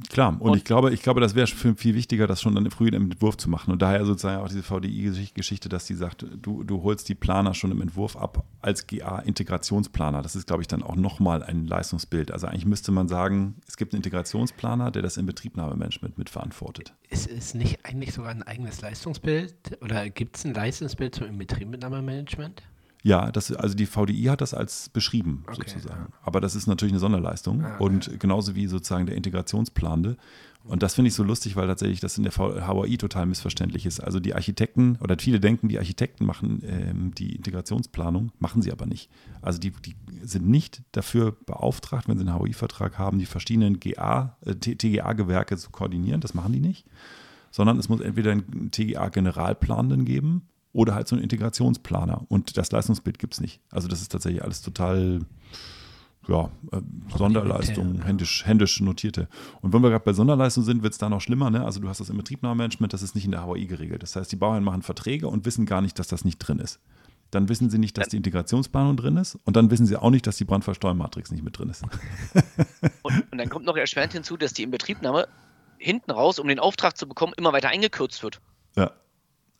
Klar, 0.10 0.30
und, 0.30 0.42
und, 0.42 0.58
ich 0.58 0.66
glaube, 0.66 0.94
ich 0.94 1.02
glaube, 1.02 1.22
das 1.22 1.36
wäre 1.36 1.48
viel 1.48 1.96
wichtiger, 1.96 2.28
das 2.28 2.42
schon 2.42 2.54
dann 2.54 2.70
früh 2.70 2.90
im 2.90 3.12
Entwurf 3.12 3.38
zu 3.38 3.50
machen. 3.50 3.72
Und 3.72 3.82
daher 3.82 4.06
sozusagen 4.06 4.42
auch 4.42 4.50
diese 4.50 4.64
VDI-Geschichte, 4.64 5.70
dass 5.70 5.86
die 5.86 5.94
sagt, 5.94 6.25
du, 6.42 6.64
du 6.64 6.84
holst 6.84 7.08
die 7.08 7.16
Planer 7.16 7.54
schon 7.54 7.72
im 7.72 7.82
Entwurf 7.82 8.18
ab 8.18 8.44
als 8.62 8.88
GA-Integrationsplaner. 8.88 10.22
Das 10.22 10.36
ist, 10.36 10.48
glaube 10.48 10.62
ich, 10.62 10.68
dann 10.68 10.84
auch 10.84 10.98
nochmal 10.98 11.44
ein 11.44 11.66
Leistungsbild. 11.66 12.32
Also 12.32 12.48
eigentlich 12.48 12.66
müsste 12.66 12.92
man 12.92 13.08
sagen, 13.08 13.56
es 13.68 13.78
gibt 13.78 13.94
einen 13.94 14.00
Integrationsplaner, 14.00 14.92
der 14.92 15.02
das 15.02 15.16
Inbetriebnahmemanagement 15.16 16.18
mitverantwortet. 16.18 16.94
Ist 17.10 17.30
es 17.30 17.54
nicht 17.54 17.86
eigentlich 17.86 18.14
sogar 18.14 18.32
ein 18.32 18.44
eigenes 18.44 18.82
Leistungsbild? 18.82 19.78
Oder 19.82 20.10
gibt 20.10 20.36
es 20.36 20.46
ein 20.46 20.54
Leistungsbild 20.54 21.16
zum 21.16 21.28
Inbetriebnahmemanagement? 21.28 22.64
Ja, 23.06 23.32
das, 23.32 23.52
also 23.52 23.76
die 23.76 23.86
VDI 23.86 24.24
hat 24.24 24.42
das 24.42 24.56
als 24.56 24.90
beschrieben 24.90 25.44
okay, 25.46 25.70
sozusagen. 25.70 26.08
Ja. 26.12 26.18
Aber 26.24 26.42
das 26.42 26.56
ist 26.56 26.66
natürlich 26.66 26.92
eine 26.92 27.00
Sonderleistung 27.00 27.64
ah, 27.64 27.78
und 27.78 28.08
ja. 28.08 28.14
genauso 28.18 28.56
wie 28.56 28.66
sozusagen 28.66 29.06
der 29.06 29.16
Integrationsplanende. 29.16 30.18
Und 30.64 30.82
das 30.82 30.96
finde 30.96 31.10
ich 31.10 31.14
so 31.14 31.22
lustig, 31.22 31.56
weil 31.56 31.68
tatsächlich 31.68 32.00
das 32.00 32.18
in 32.18 32.24
der 32.24 32.34
HWI 32.34 32.98
total 32.98 33.28
missverständlich 33.28 33.86
ist. 33.86 34.00
Also 34.00 34.20
die 34.20 34.34
Architekten 34.34 34.98
oder 35.02 35.16
viele 35.20 35.40
denken, 35.40 35.70
die 35.70 35.78
Architekten 35.78 36.26
machen 36.26 36.64
ähm, 36.66 37.14
die 37.14 37.36
Integrationsplanung, 37.36 38.32
machen 38.40 38.64
sie 38.64 38.72
aber 38.72 38.88
nicht. 38.88 39.12
Also 39.40 39.60
die, 39.60 39.70
die 39.70 39.96
sind 40.24 40.50
nicht 40.50 40.82
dafür 40.92 41.34
beauftragt, 41.46 42.08
wenn 42.08 42.18
sie 42.18 42.28
einen 42.28 42.36
HWI-Vertrag 42.40 42.98
haben, 42.98 43.20
die 43.20 43.28
verschiedenen 43.28 43.80
GA, 43.80 44.36
äh, 44.44 44.56
TGA-Gewerke 44.56 45.58
zu 45.58 45.70
koordinieren. 45.70 46.22
Das 46.22 46.34
machen 46.34 46.54
die 46.54 46.60
nicht. 46.60 46.88
Sondern 47.52 47.78
es 47.78 47.88
muss 47.88 48.02
entweder 48.02 48.32
einen 48.32 48.72
TGA-Generalplanenden 48.72 50.06
geben 50.06 50.48
oder 50.75 50.94
halt 50.94 51.08
so 51.08 51.15
einen 51.15 51.24
Integrationsplaner. 51.24 52.25
Und 52.27 52.58
das 52.58 52.72
Leistungsbild 52.72 53.17
gibt 53.17 53.34
es 53.34 53.41
nicht. 53.41 53.62
Also 53.72 53.88
das 53.88 54.01
ist 54.01 54.12
tatsächlich 54.12 54.44
alles 54.44 54.62
total 54.62 55.22
ja, 56.27 56.50
äh, 56.72 56.82
Sonderleistung, 57.15 58.01
händisch, 58.01 58.46
händisch 58.46 58.82
notierte. 58.82 59.29
Und 59.62 59.74
wenn 59.74 59.82
wir 59.82 59.89
gerade 59.89 60.03
bei 60.03 60.12
Sonderleistung 60.12 60.63
sind, 60.63 60.84
wird 60.84 60.91
es 60.91 61.00
da 61.00 61.08
noch 61.08 61.22
schlimmer. 61.22 61.50
Ne? 61.50 61.63
Also 61.63 61.79
du 61.79 61.88
hast 61.88 62.01
das 62.01 62.10
im 62.10 62.17
Betriebnahmemanagement, 62.17 62.91
das 62.91 63.03
ist 63.03 63.15
nicht 63.15 63.24
in 63.24 63.32
der 63.32 63.46
HWI 63.46 63.67
geregelt. 63.67 64.03
Das 64.03 64.15
heißt, 64.15 64.32
die 64.32 64.36
Bauern 64.36 64.63
machen 64.63 64.82
Verträge 64.82 65.29
und 65.29 65.46
wissen 65.46 65.65
gar 65.65 65.82
nicht, 65.82 65.98
dass 65.98 66.08
das 66.08 66.25
nicht 66.25 66.39
drin 66.39 66.60
ist. 66.60 66.79
dann 67.32 67.48
wissen 67.48 67.70
sie 67.70 67.77
nicht, 67.77 67.98
dass 67.98 68.10
die 68.10 68.17
Integrationsplanung 68.17 68.98
drin 68.98 69.17
ist 69.17 69.38
und 69.46 69.55
dann 69.55 69.72
wissen 69.72 69.86
sie 69.86 69.96
auch 69.96 70.10
nicht, 70.10 70.27
dass 70.27 70.38
die 70.38 70.46
Brandfallsteuermatrix 70.46 71.32
nicht 71.32 71.44
mit 71.44 71.58
drin 71.58 71.70
ist. 71.70 71.84
und, 73.01 73.32
und 73.32 73.38
dann 73.38 73.50
kommt 73.50 73.65
noch 73.65 73.77
erschwerend 73.77 74.13
hinzu, 74.13 74.36
dass 74.36 74.53
die 74.53 74.63
Inbetriebnahme 74.63 75.27
hinten 75.77 76.12
raus, 76.12 76.39
um 76.39 76.48
den 76.48 76.60
Auftrag 76.60 76.98
zu 76.98 77.08
bekommen, 77.08 77.34
immer 77.38 77.53
weiter 77.53 77.70
eingekürzt 77.70 78.24
wird. 78.24 78.41
Ja. 78.75 78.91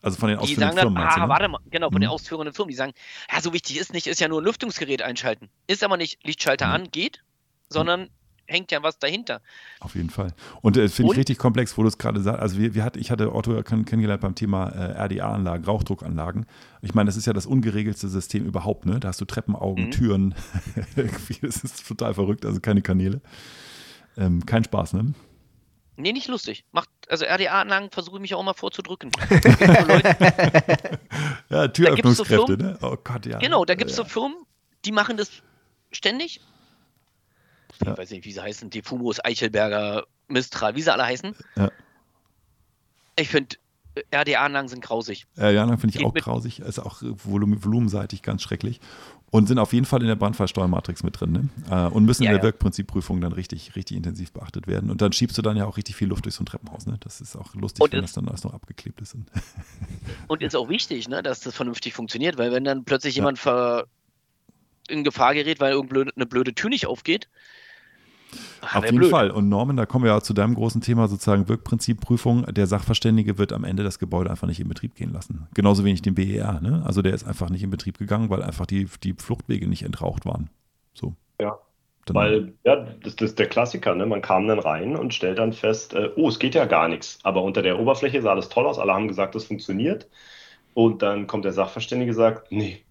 Also 0.02 0.18
von 0.18 0.28
den 0.28 0.38
ausführenden 0.38 0.78
Firmen. 0.78 0.94
Dann, 0.94 1.08
ah, 1.08 1.22
ne? 1.24 1.28
warte 1.28 1.48
mal, 1.48 1.60
genau, 1.70 1.88
von 1.88 1.96
mhm. 1.96 2.02
den 2.02 2.10
ausführenden 2.10 2.54
Firmen, 2.54 2.70
die 2.70 2.76
sagen, 2.76 2.92
ja, 3.32 3.40
so 3.40 3.52
wichtig 3.52 3.78
ist 3.78 3.92
nicht, 3.92 4.06
ist 4.06 4.20
ja 4.20 4.28
nur 4.28 4.40
ein 4.40 4.44
Lüftungsgerät 4.44 5.02
einschalten. 5.02 5.48
Ist 5.66 5.82
aber 5.82 5.96
nicht 5.96 6.24
Lichtschalter 6.24 6.66
mhm. 6.66 6.72
an, 6.72 6.90
geht, 6.90 7.22
sondern 7.68 8.10
hängt 8.46 8.72
ja 8.72 8.82
was 8.82 8.98
dahinter. 8.98 9.40
Auf 9.80 9.94
jeden 9.94 10.10
Fall. 10.10 10.32
Und 10.62 10.76
äh, 10.76 10.88
finde 10.88 11.12
ich 11.12 11.18
richtig 11.18 11.38
komplex, 11.38 11.76
wo 11.76 11.82
du 11.82 11.88
es 11.88 11.98
gerade 11.98 12.20
sagst. 12.20 12.40
Also 12.40 12.58
wir, 12.58 12.74
wir 12.74 12.84
hat, 12.84 12.96
ich 12.96 13.10
hatte 13.10 13.34
Otto 13.34 13.62
kennengelernt 13.62 14.20
beim 14.20 14.34
Thema 14.34 14.68
äh, 14.68 15.04
RDA-Anlagen, 15.04 15.64
Rauchdruckanlagen. 15.64 16.46
Ich 16.82 16.94
meine, 16.94 17.08
das 17.08 17.16
ist 17.16 17.26
ja 17.26 17.32
das 17.32 17.46
ungeregelste 17.46 18.08
System 18.08 18.46
überhaupt. 18.46 18.86
Ne? 18.86 19.00
Da 19.00 19.08
hast 19.08 19.20
du 19.20 19.24
Treppenaugen, 19.24 19.86
mhm. 19.86 19.90
Türen. 19.90 20.34
das 21.42 21.64
ist 21.64 21.86
total 21.86 22.14
verrückt. 22.14 22.44
Also 22.44 22.60
keine 22.60 22.82
Kanäle. 22.82 23.20
Ähm, 24.16 24.46
kein 24.46 24.64
Spaß, 24.64 24.94
ne? 24.94 25.14
Nee, 25.96 26.12
nicht 26.12 26.28
lustig. 26.28 26.64
Macht, 26.72 26.90
also 27.08 27.24
RDA-Anlagen 27.24 27.90
versuche 27.90 28.16
ich 28.16 28.20
mich 28.20 28.34
auch 28.34 28.42
mal 28.42 28.52
vorzudrücken. 28.52 29.10
ja, 31.48 31.68
Türöffnungskräfte, 31.68 32.52
so 32.52 32.56
ne? 32.56 32.78
Oh 32.82 32.96
Gott, 33.02 33.24
ja. 33.26 33.38
Genau, 33.38 33.64
da 33.64 33.74
gibt 33.74 33.90
es 33.90 33.96
ja. 33.96 34.04
so 34.04 34.08
Firmen, 34.08 34.36
die 34.84 34.92
machen 34.92 35.16
das 35.16 35.30
ständig 35.90 36.40
ja. 37.84 37.92
ich 37.92 37.98
weiß 37.98 38.10
nicht, 38.10 38.24
wie 38.24 38.32
sie 38.32 38.42
heißen, 38.42 38.70
die 38.70 38.82
Fumos, 38.82 39.24
Eichelberger, 39.24 40.06
Mistral, 40.28 40.74
wie 40.74 40.82
sie 40.82 40.92
alle 40.92 41.04
heißen. 41.04 41.34
Ja. 41.56 41.70
Ich 43.16 43.28
finde, 43.28 43.56
RDA-Anlagen 44.12 44.68
sind 44.68 44.82
grausig. 44.82 45.26
RDA-Anlagen 45.36 45.78
finde 45.78 45.96
ich 45.96 46.02
Geht 46.02 46.06
auch 46.06 46.14
grausig, 46.14 46.60
ist 46.60 46.78
auch 46.78 47.02
volum 47.16 47.62
volumenseitig 47.62 48.22
ganz 48.22 48.42
schrecklich. 48.42 48.80
Und 49.30 49.48
sind 49.48 49.58
auf 49.58 49.72
jeden 49.72 49.86
Fall 49.86 50.02
in 50.02 50.08
der 50.08 50.14
Brandfallsteuermatrix 50.14 51.02
mit 51.02 51.20
drin. 51.20 51.32
Ne? 51.32 51.48
Äh, 51.70 51.92
und 51.92 52.04
müssen 52.04 52.22
ja, 52.22 52.30
in 52.30 52.36
der 52.36 52.42
ja. 52.42 52.44
Wirkprinzipprüfung 52.44 53.20
dann 53.20 53.32
richtig, 53.32 53.74
richtig 53.74 53.96
intensiv 53.96 54.32
beachtet 54.32 54.68
werden. 54.68 54.88
Und 54.88 55.02
dann 55.02 55.12
schiebst 55.12 55.36
du 55.36 55.42
dann 55.42 55.56
ja 55.56 55.66
auch 55.66 55.76
richtig 55.76 55.96
viel 55.96 56.08
Luft 56.08 56.24
durch 56.26 56.36
so 56.36 56.42
ein 56.42 56.46
Treppenhaus. 56.46 56.86
Ne? 56.86 56.96
Das 57.00 57.20
ist 57.20 57.34
auch 57.36 57.54
lustig, 57.54 57.82
und 57.82 57.92
wenn 57.92 58.02
das 58.02 58.12
dann 58.12 58.28
alles 58.28 58.44
noch 58.44 58.54
abgeklebt 58.54 59.00
ist. 59.00 59.16
und 60.28 60.42
ist 60.42 60.54
auch 60.54 60.68
wichtig, 60.68 61.08
ne, 61.08 61.22
dass 61.22 61.40
das 61.40 61.56
vernünftig 61.56 61.92
funktioniert, 61.92 62.38
weil 62.38 62.52
wenn 62.52 62.64
dann 62.64 62.84
plötzlich 62.84 63.16
ja. 63.16 63.22
jemand 63.22 63.40
in 64.88 65.02
Gefahr 65.02 65.34
gerät, 65.34 65.58
weil 65.58 65.72
irgendeine 65.72 66.26
blöde 66.26 66.54
Tür 66.54 66.70
nicht 66.70 66.86
aufgeht, 66.86 67.28
Auf 68.74 68.84
jeden 68.84 68.98
blöd. 68.98 69.10
Fall. 69.10 69.30
Und 69.30 69.48
Norman, 69.48 69.76
da 69.76 69.86
kommen 69.86 70.04
wir 70.04 70.12
ja 70.12 70.20
zu 70.20 70.34
deinem 70.34 70.54
großen 70.54 70.80
Thema, 70.80 71.08
sozusagen 71.08 71.48
Wirkprinzipprüfung. 71.48 72.46
Der 72.46 72.66
Sachverständige 72.66 73.38
wird 73.38 73.52
am 73.52 73.64
Ende 73.64 73.84
das 73.84 73.98
Gebäude 73.98 74.30
einfach 74.30 74.46
nicht 74.46 74.60
in 74.60 74.68
Betrieb 74.68 74.94
gehen 74.94 75.12
lassen. 75.12 75.48
Genauso 75.54 75.84
wenig 75.84 76.02
den 76.02 76.14
BER. 76.14 76.60
Ne? 76.60 76.82
Also 76.84 77.02
der 77.02 77.14
ist 77.14 77.26
einfach 77.26 77.50
nicht 77.50 77.62
in 77.62 77.70
Betrieb 77.70 77.98
gegangen, 77.98 78.30
weil 78.30 78.42
einfach 78.42 78.66
die, 78.66 78.86
die 79.02 79.14
Fluchtwege 79.14 79.68
nicht 79.68 79.82
entraucht 79.82 80.26
waren. 80.26 80.50
So. 80.94 81.14
Ja. 81.40 81.58
Dann 82.06 82.14
weil, 82.14 82.52
ja, 82.64 82.76
das, 82.76 83.16
das, 83.16 83.30
ist 83.30 83.38
der 83.38 83.48
Klassiker, 83.48 83.94
ne? 83.96 84.06
Man 84.06 84.22
kam 84.22 84.46
dann 84.46 84.60
rein 84.60 84.94
und 84.94 85.12
stellt 85.12 85.40
dann 85.40 85.52
fest, 85.52 85.92
äh, 85.92 86.10
oh, 86.14 86.28
es 86.28 86.38
geht 86.38 86.54
ja 86.54 86.64
gar 86.64 86.88
nichts. 86.88 87.18
Aber 87.24 87.42
unter 87.42 87.62
der 87.62 87.80
Oberfläche 87.80 88.22
sah 88.22 88.30
alles 88.30 88.48
toll 88.48 88.64
aus, 88.64 88.78
alle 88.78 88.94
haben 88.94 89.08
gesagt, 89.08 89.34
das 89.34 89.44
funktioniert. 89.44 90.08
Und 90.72 91.02
dann 91.02 91.26
kommt 91.26 91.44
der 91.44 91.52
Sachverständige 91.52 92.12
und 92.12 92.16
sagt, 92.16 92.52
nee, 92.52 92.84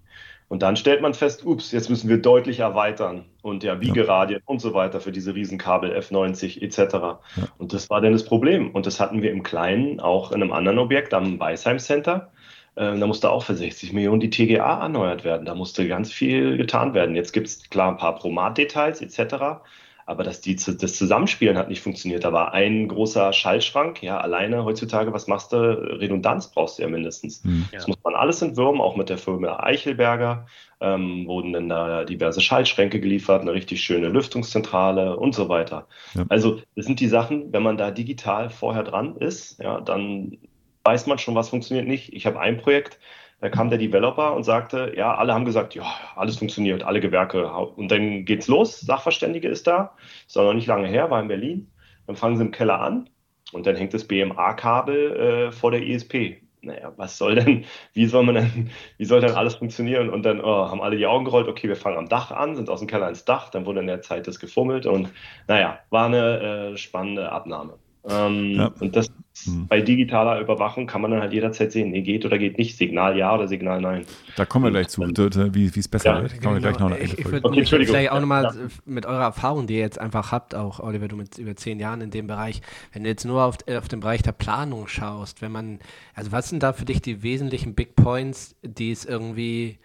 und 0.47 0.61
dann 0.61 0.75
stellt 0.75 1.01
man 1.01 1.13
fest, 1.13 1.45
ups, 1.45 1.71
jetzt 1.71 1.89
müssen 1.89 2.07
wir 2.07 2.17
deutlich 2.17 2.59
erweitern 2.59 3.25
und 3.41 3.63
ja, 3.63 3.81
Wiegeradien 3.81 4.39
ja. 4.39 4.43
und 4.45 4.59
so 4.59 4.73
weiter 4.73 4.99
für 4.99 5.11
diese 5.11 5.33
Riesenkabel 5.33 5.97
F90 5.97 6.61
etc. 6.61 6.93
Ja. 6.93 7.19
Und 7.57 7.73
das 7.73 7.89
war 7.89 7.99
dann 7.99 8.13
das 8.13 8.25
Problem. 8.25 8.69
Und 8.69 8.85
das 8.85 8.99
hatten 8.99 9.23
wir 9.23 9.31
im 9.31 9.41
Kleinen 9.41 9.99
auch 9.99 10.31
in 10.31 10.41
einem 10.43 10.51
anderen 10.51 10.77
Objekt 10.77 11.15
am 11.15 11.39
Weisheim 11.39 11.79
Center. 11.79 12.31
Äh, 12.75 12.97
da 12.97 13.07
musste 13.07 13.31
auch 13.31 13.43
für 13.43 13.55
60 13.55 13.91
Millionen 13.93 14.19
die 14.19 14.29
TGA 14.29 14.81
erneuert 14.81 15.23
werden. 15.23 15.45
Da 15.45 15.55
musste 15.55 15.87
ganz 15.87 16.11
viel 16.11 16.57
getan 16.57 16.93
werden. 16.93 17.15
Jetzt 17.15 17.31
gibt 17.31 17.47
es 17.47 17.67
klar 17.69 17.89
ein 17.89 17.97
paar 17.97 18.15
Promat-Details 18.15 19.01
etc. 19.01 19.63
Aber 20.07 20.23
dass 20.23 20.39
die, 20.39 20.55
das 20.55 20.95
Zusammenspielen 20.95 21.57
hat 21.57 21.67
nicht 21.69 21.81
funktioniert. 21.81 22.23
Da 22.23 22.31
war 22.31 22.53
ein 22.53 22.87
großer 22.87 23.33
Schaltschrank. 23.33 24.03
Ja, 24.03 24.19
alleine 24.19 24.63
heutzutage, 24.63 25.11
was 25.13 25.25
machst 25.25 25.51
du? 25.51 25.57
Redundanz 25.57 26.51
brauchst 26.51 26.77
du 26.77 26.83
ja 26.83 26.87
mindestens. 26.87 27.43
Mhm. 27.43 27.67
Das 27.71 27.87
muss 27.87 27.97
man 28.03 28.13
alles 28.13 28.41
entwürmen, 28.41 28.81
auch 28.81 28.95
mit 28.95 29.09
der 29.09 29.17
Firma 29.17 29.59
Eichelberger. 29.63 30.45
Ähm, 30.79 31.25
wurden 31.25 31.53
dann 31.53 31.69
da 31.69 32.03
diverse 32.03 32.41
Schaltschränke 32.41 32.99
geliefert, 32.99 33.41
eine 33.41 33.53
richtig 33.53 33.81
schöne 33.81 34.09
Lüftungszentrale 34.09 35.17
und 35.17 35.33
so 35.33 35.49
weiter. 35.49 35.87
Ja. 36.13 36.25
Also, 36.29 36.59
das 36.75 36.85
sind 36.85 36.99
die 36.99 37.07
Sachen, 37.07 37.51
wenn 37.53 37.63
man 37.63 37.77
da 37.77 37.91
digital 37.91 38.49
vorher 38.49 38.83
dran 38.83 39.15
ist, 39.15 39.59
ja, 39.59 39.79
dann 39.79 40.37
weiß 40.83 41.07
man 41.07 41.17
schon, 41.17 41.33
was 41.33 41.49
funktioniert 41.49 41.87
nicht. 41.87 42.13
Ich 42.13 42.25
habe 42.25 42.39
ein 42.39 42.57
Projekt, 42.57 42.99
da 43.41 43.49
kam 43.49 43.69
der 43.69 43.77
Developer 43.77 44.35
und 44.35 44.43
sagte, 44.43 44.93
ja, 44.95 45.15
alle 45.15 45.33
haben 45.33 45.45
gesagt, 45.45 45.75
ja, 45.75 45.83
alles 46.15 46.37
funktioniert, 46.37 46.83
alle 46.83 47.01
Gewerke. 47.01 47.51
Und 47.51 47.91
dann 47.91 48.25
geht's 48.25 48.47
los, 48.47 48.79
Sachverständige 48.79 49.49
ist 49.49 49.67
da, 49.67 49.95
ist 50.25 50.37
auch 50.37 50.43
noch 50.43 50.53
nicht 50.53 50.67
lange 50.67 50.87
her, 50.87 51.09
war 51.09 51.21
in 51.21 51.27
Berlin. 51.27 51.71
Dann 52.07 52.15
fangen 52.15 52.37
sie 52.37 52.43
im 52.43 52.51
Keller 52.51 52.79
an 52.79 53.09
und 53.51 53.65
dann 53.65 53.75
hängt 53.75 53.93
das 53.93 54.05
BMA-Kabel 54.05 55.47
äh, 55.47 55.51
vor 55.51 55.71
der 55.71 55.85
ESP. 55.85 56.41
Naja, 56.61 56.93
was 56.97 57.17
soll 57.17 57.35
denn, 57.35 57.65
wie 57.93 58.07
soll 58.07 58.23
man 58.23 58.35
denn, 58.35 58.69
wie 58.97 59.05
soll 59.05 59.21
denn 59.21 59.35
alles 59.35 59.55
funktionieren? 59.55 60.09
Und 60.09 60.23
dann 60.23 60.41
oh, 60.41 60.69
haben 60.69 60.81
alle 60.81 60.97
die 60.97 61.05
Augen 61.05 61.25
gerollt, 61.25 61.47
okay, 61.47 61.67
wir 61.67 61.75
fangen 61.75 61.97
am 61.97 62.09
Dach 62.09 62.31
an, 62.31 62.55
sind 62.55 62.69
aus 62.69 62.79
dem 62.79 62.87
Keller 62.87 63.09
ins 63.09 63.25
Dach, 63.25 63.49
dann 63.49 63.65
wurde 63.65 63.81
in 63.81 63.87
der 63.87 64.01
Zeit 64.01 64.27
das 64.27 64.39
gefummelt 64.39 64.85
und 64.85 65.11
naja, 65.47 65.79
war 65.89 66.07
eine 66.07 66.71
äh, 66.73 66.77
spannende 66.77 67.31
Abnahme. 67.31 67.77
Ähm, 68.07 68.51
ja. 68.51 68.71
Und 68.79 68.95
das 68.95 69.07
hm. 69.43 69.67
bei 69.67 69.81
digitaler 69.81 70.39
Überwachung 70.39 70.85
kann 70.85 71.01
man 71.01 71.11
dann 71.11 71.21
halt 71.21 71.33
jederzeit 71.33 71.71
sehen, 71.71 71.91
nee, 71.91 72.01
geht 72.01 72.23
oder 72.25 72.37
geht 72.37 72.57
nicht, 72.57 72.77
Signal 72.77 73.17
ja 73.17 73.33
oder 73.33 73.47
Signal 73.47 73.81
nein. 73.81 74.05
Da 74.35 74.45
kommen 74.45 74.65
wir 74.65 74.71
gleich 74.71 74.89
zu, 74.89 75.01
wie 75.01 75.65
es 75.65 75.87
besser 75.87 76.17
ja. 76.17 76.21
wird. 76.21 76.41
Kommen 76.41 76.55
wir 76.55 76.61
gleich 76.61 76.79
noch 76.79 76.97
ich, 76.97 77.17
ich 77.17 77.25
würde 77.25 77.45
okay, 77.45 77.65
vielleicht 77.65 78.11
auch 78.11 78.19
nochmal 78.19 78.43
ja. 78.43 78.51
mit 78.85 79.05
eurer 79.05 79.23
Erfahrung, 79.23 79.67
die 79.67 79.75
ihr 79.75 79.79
jetzt 79.79 79.99
einfach 79.99 80.31
habt, 80.31 80.55
auch 80.55 80.79
Oliver, 80.79 81.07
du 81.07 81.15
mit 81.15 81.37
über 81.37 81.55
zehn 81.55 81.79
Jahren 81.79 82.01
in 82.01 82.11
dem 82.11 82.27
Bereich, 82.27 82.61
wenn 82.93 83.03
du 83.03 83.09
jetzt 83.09 83.25
nur 83.25 83.43
auf, 83.43 83.57
auf 83.67 83.87
den 83.87 83.99
Bereich 84.01 84.21
der 84.21 84.33
Planung 84.33 84.87
schaust, 84.87 85.41
wenn 85.41 85.51
man, 85.51 85.79
also 86.13 86.31
was 86.31 86.49
sind 86.49 86.61
da 86.61 86.73
für 86.73 86.85
dich 86.85 87.01
die 87.01 87.23
wesentlichen 87.23 87.73
Big 87.73 87.95
Points, 87.95 88.55
die 88.61 88.91
es 88.91 89.03
irgendwie 89.03 89.79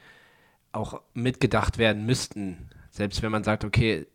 auch 0.72 1.00
mitgedacht 1.14 1.78
werden 1.78 2.04
müssten? 2.04 2.68
Selbst 2.90 3.22
wenn 3.22 3.32
man 3.32 3.44
sagt, 3.44 3.64
okay, 3.64 4.06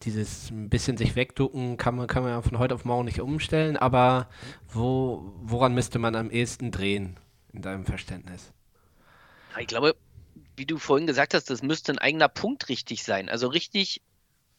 dieses 0.00 0.50
ein 0.50 0.68
bisschen 0.68 0.96
sich 0.96 1.16
wegducken 1.16 1.76
kann 1.76 1.96
man, 1.96 2.06
kann 2.06 2.22
man 2.22 2.42
von 2.42 2.58
heute 2.58 2.74
auf 2.74 2.84
morgen 2.84 3.04
nicht 3.04 3.20
umstellen, 3.20 3.76
aber 3.76 4.28
wo, 4.72 5.32
woran 5.42 5.74
müsste 5.74 5.98
man 5.98 6.14
am 6.14 6.30
ehesten 6.30 6.70
drehen 6.70 7.18
in 7.52 7.62
deinem 7.62 7.84
Verständnis? 7.84 8.52
Ich 9.58 9.66
glaube, 9.66 9.94
wie 10.56 10.66
du 10.66 10.78
vorhin 10.78 11.06
gesagt 11.06 11.34
hast, 11.34 11.50
das 11.50 11.62
müsste 11.62 11.92
ein 11.92 11.98
eigener 11.98 12.28
Punkt 12.28 12.68
richtig 12.68 13.04
sein. 13.04 13.28
Also 13.28 13.48
richtig 13.48 14.02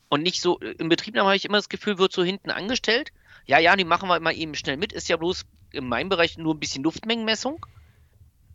und 0.09 0.21
nicht 0.21 0.41
so, 0.41 0.59
im 0.59 0.89
Betriebnahme 0.89 1.29
habe 1.29 1.37
ich 1.37 1.45
immer 1.45 1.57
das 1.57 1.69
Gefühl, 1.69 1.97
wird 1.97 2.11
so 2.11 2.23
hinten 2.23 2.51
angestellt. 2.51 3.11
Ja, 3.45 3.57
ja, 3.57 3.75
die 3.75 3.83
machen 3.83 4.07
wir 4.09 4.19
mal 4.19 4.35
eben 4.35 4.53
schnell 4.53 4.77
mit. 4.77 4.93
Ist 4.93 5.09
ja 5.09 5.17
bloß 5.17 5.45
in 5.71 5.87
meinem 5.87 6.09
Bereich 6.09 6.37
nur 6.37 6.53
ein 6.53 6.59
bisschen 6.59 6.83
Luftmengenmessung. 6.83 7.65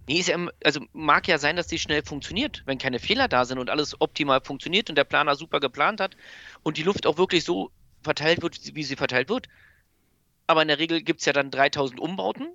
Nee, 0.09 0.21
ist 0.21 0.29
ja, 0.29 0.39
also 0.65 0.81
mag 0.95 1.29
ja 1.29 1.39
sein, 1.39 1.57
dass 1.57 1.67
die 1.67 1.79
schnell 1.79 2.03
funktioniert, 2.03 2.63
wenn 2.65 2.79
keine 2.79 2.99
Fehler 2.99 3.29
da 3.29 3.45
sind 3.45 3.59
und 3.59 3.69
alles 3.69 4.01
optimal 4.01 4.41
funktioniert 4.41 4.89
und 4.89 4.97
der 4.97 5.05
Planer 5.05 5.37
super 5.37 5.61
geplant 5.61 6.01
hat 6.01 6.17
und 6.63 6.79
die 6.79 6.83
Luft 6.83 7.07
auch 7.07 7.19
wirklich 7.19 7.45
so 7.45 7.71
verteilt 8.03 8.41
wird, 8.41 8.75
wie 8.75 8.85
sie 8.85 8.97
verteilt 8.97 9.29
wird. 9.29 9.49
Aber 10.47 10.63
in 10.63 10.69
der 10.69 10.79
Regel 10.79 11.03
gibt 11.03 11.21
es 11.21 11.27
ja 11.27 11.35
dann 11.35 11.51
3000 11.51 12.01
Umbauten 12.01 12.49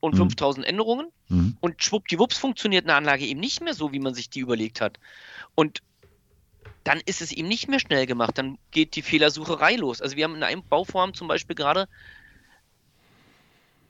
und 0.00 0.14
mhm. 0.14 0.18
5000 0.18 0.66
Änderungen 0.66 1.06
mhm. 1.28 1.56
und 1.60 1.82
schwuppdiwupps 1.82 2.36
funktioniert 2.36 2.84
eine 2.84 2.94
Anlage 2.94 3.24
eben 3.24 3.40
nicht 3.40 3.62
mehr 3.62 3.72
so, 3.72 3.92
wie 3.92 4.00
man 4.00 4.12
sich 4.12 4.28
die 4.28 4.40
überlegt 4.40 4.82
hat. 4.82 4.98
Und 5.54 5.82
dann 6.84 7.00
ist 7.06 7.22
es 7.22 7.32
eben 7.32 7.48
nicht 7.48 7.68
mehr 7.68 7.80
schnell 7.80 8.04
gemacht, 8.04 8.36
dann 8.36 8.58
geht 8.70 8.96
die 8.96 9.02
Fehlersucherei 9.02 9.76
los. 9.76 10.02
Also 10.02 10.16
wir 10.16 10.24
haben 10.24 10.34
in 10.34 10.42
einem 10.42 10.62
Bauvorhaben 10.62 11.14
zum 11.14 11.26
Beispiel 11.26 11.56
gerade 11.56 11.88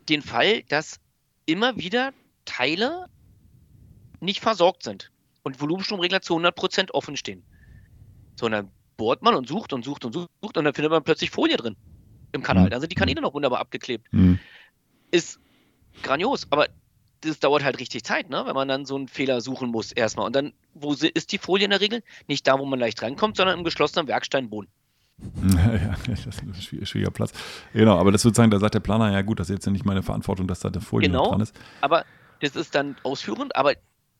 den 0.08 0.22
Fall, 0.22 0.62
dass 0.68 1.00
immer 1.46 1.76
wieder 1.76 2.12
Teile 2.44 3.06
nicht 4.20 4.40
versorgt 4.40 4.82
sind 4.82 5.10
und 5.42 5.60
Volumenstromregler 5.60 6.22
zu 6.22 6.36
100% 6.36 6.90
offen 6.92 7.16
stehen. 7.16 7.42
So, 8.36 8.46
und 8.46 8.52
dann 8.52 8.70
bohrt 8.96 9.22
man 9.22 9.34
und 9.34 9.48
sucht 9.48 9.72
und 9.72 9.84
sucht 9.84 10.04
und 10.04 10.12
sucht 10.12 10.56
und 10.56 10.64
dann 10.64 10.74
findet 10.74 10.90
man 10.90 11.02
plötzlich 11.02 11.30
Folie 11.30 11.56
drin 11.56 11.76
im 12.32 12.42
Kanal. 12.42 12.66
Mhm. 12.66 12.70
Da 12.70 12.80
sind 12.80 12.92
die 12.92 12.96
Kanäle 12.96 13.20
noch 13.20 13.34
wunderbar 13.34 13.60
abgeklebt. 13.60 14.12
Mhm. 14.12 14.38
Ist 15.10 15.40
grandios, 16.02 16.46
aber 16.50 16.68
das 17.20 17.38
dauert 17.38 17.62
halt 17.62 17.78
richtig 17.78 18.04
Zeit, 18.04 18.30
ne? 18.30 18.42
wenn 18.46 18.54
man 18.54 18.68
dann 18.68 18.84
so 18.84 18.96
einen 18.96 19.08
Fehler 19.08 19.40
suchen 19.40 19.70
muss 19.70 19.92
erstmal. 19.92 20.26
Und 20.26 20.34
dann, 20.34 20.52
wo 20.74 20.92
ist 20.92 21.32
die 21.32 21.38
Folie 21.38 21.64
in 21.64 21.70
der 21.70 21.80
Regel? 21.80 22.02
Nicht 22.26 22.46
da, 22.46 22.58
wo 22.58 22.64
man 22.64 22.78
leicht 22.78 23.02
reinkommt, 23.02 23.36
sondern 23.36 23.58
im 23.58 23.64
geschlossenen 23.64 24.08
Werksteinboden. 24.08 24.70
Ja, 25.42 25.94
das 26.06 26.26
ist 26.26 26.42
ein 26.42 26.86
schwieriger 26.86 27.10
Platz. 27.10 27.32
Genau, 27.72 27.96
aber 27.96 28.10
das 28.10 28.22
sozusagen, 28.22 28.50
da 28.50 28.58
sagt 28.58 28.74
der 28.74 28.80
Planer, 28.80 29.12
ja 29.12 29.22
gut, 29.22 29.38
das 29.38 29.50
ist 29.50 29.54
jetzt 29.54 29.66
ja 29.66 29.72
nicht 29.72 29.84
meine 29.84 30.02
Verantwortung, 30.02 30.48
dass 30.48 30.60
da 30.60 30.68
eine 30.68 30.80
Folie 30.80 31.08
genau, 31.08 31.30
dran 31.30 31.40
ist. 31.40 31.54
Aber 31.80 32.04
das 32.42 32.56
ist 32.56 32.74
dann 32.74 32.96
ausführend, 33.04 33.54
aber 33.54 33.74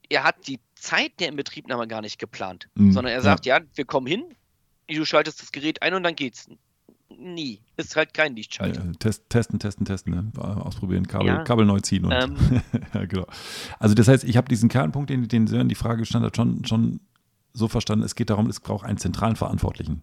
er 0.09 0.25
hat 0.25 0.47
die 0.47 0.61
Zeit 0.75 1.19
der 1.19 1.29
Inbetriebnahme 1.29 1.89
gar 1.89 2.01
nicht 2.01 2.19
geplant, 2.19 2.69
mhm. 2.75 2.93
sondern 2.93 3.13
er 3.13 3.21
sagt, 3.21 3.47
ja. 3.47 3.59
ja. 3.59 3.65
wir 3.75 3.85
kommen 3.85 4.07
hin, 4.07 4.25
du 4.89 5.05
schaltest 5.05 5.43
das 5.43 5.53
Gerät 5.53 5.83
ein 5.83 5.95
und 5.95 6.05
dann 6.05 6.15
geht's. 6.15 6.49
nie. 7.19 7.61
Ist 7.77 7.97
halt 7.97 8.15
kein 8.15 8.37
Lichtschalter. 8.37 8.85
Ja, 8.85 8.93
test, 8.93 9.29
testen, 9.29 9.59
testen, 9.59 9.85
testen, 9.85 10.15
ne? 10.15 10.41
ausprobieren, 10.41 11.09
Kabel, 11.09 11.27
ja. 11.27 11.43
Kabel 11.43 11.67
neu 11.67 11.81
ziehen. 11.81 12.05
Und 12.05 12.13
ähm. 12.13 12.37
ja, 12.95 13.05
genau. 13.07 13.27
Also 13.81 13.95
das 13.95 14.07
heißt, 14.07 14.23
ich 14.25 14.37
habe 14.37 14.49
diesen 14.49 14.69
Kernpunkt, 14.69 15.11
den, 15.11 15.27
den 15.27 15.49
Sören 15.49 15.69
die 15.69 15.75
Frage 15.75 15.99
gestellt 15.99 16.25
hat, 16.25 16.37
schon, 16.37 16.65
schon 16.65 17.01
so 17.53 17.67
verstanden, 17.67 18.05
es 18.05 18.15
geht 18.15 18.31
darum, 18.31 18.49
es 18.49 18.61
braucht 18.61 18.87
einen 18.87 18.99
zentralen 18.99 19.37
Verantwortlichen. 19.37 20.03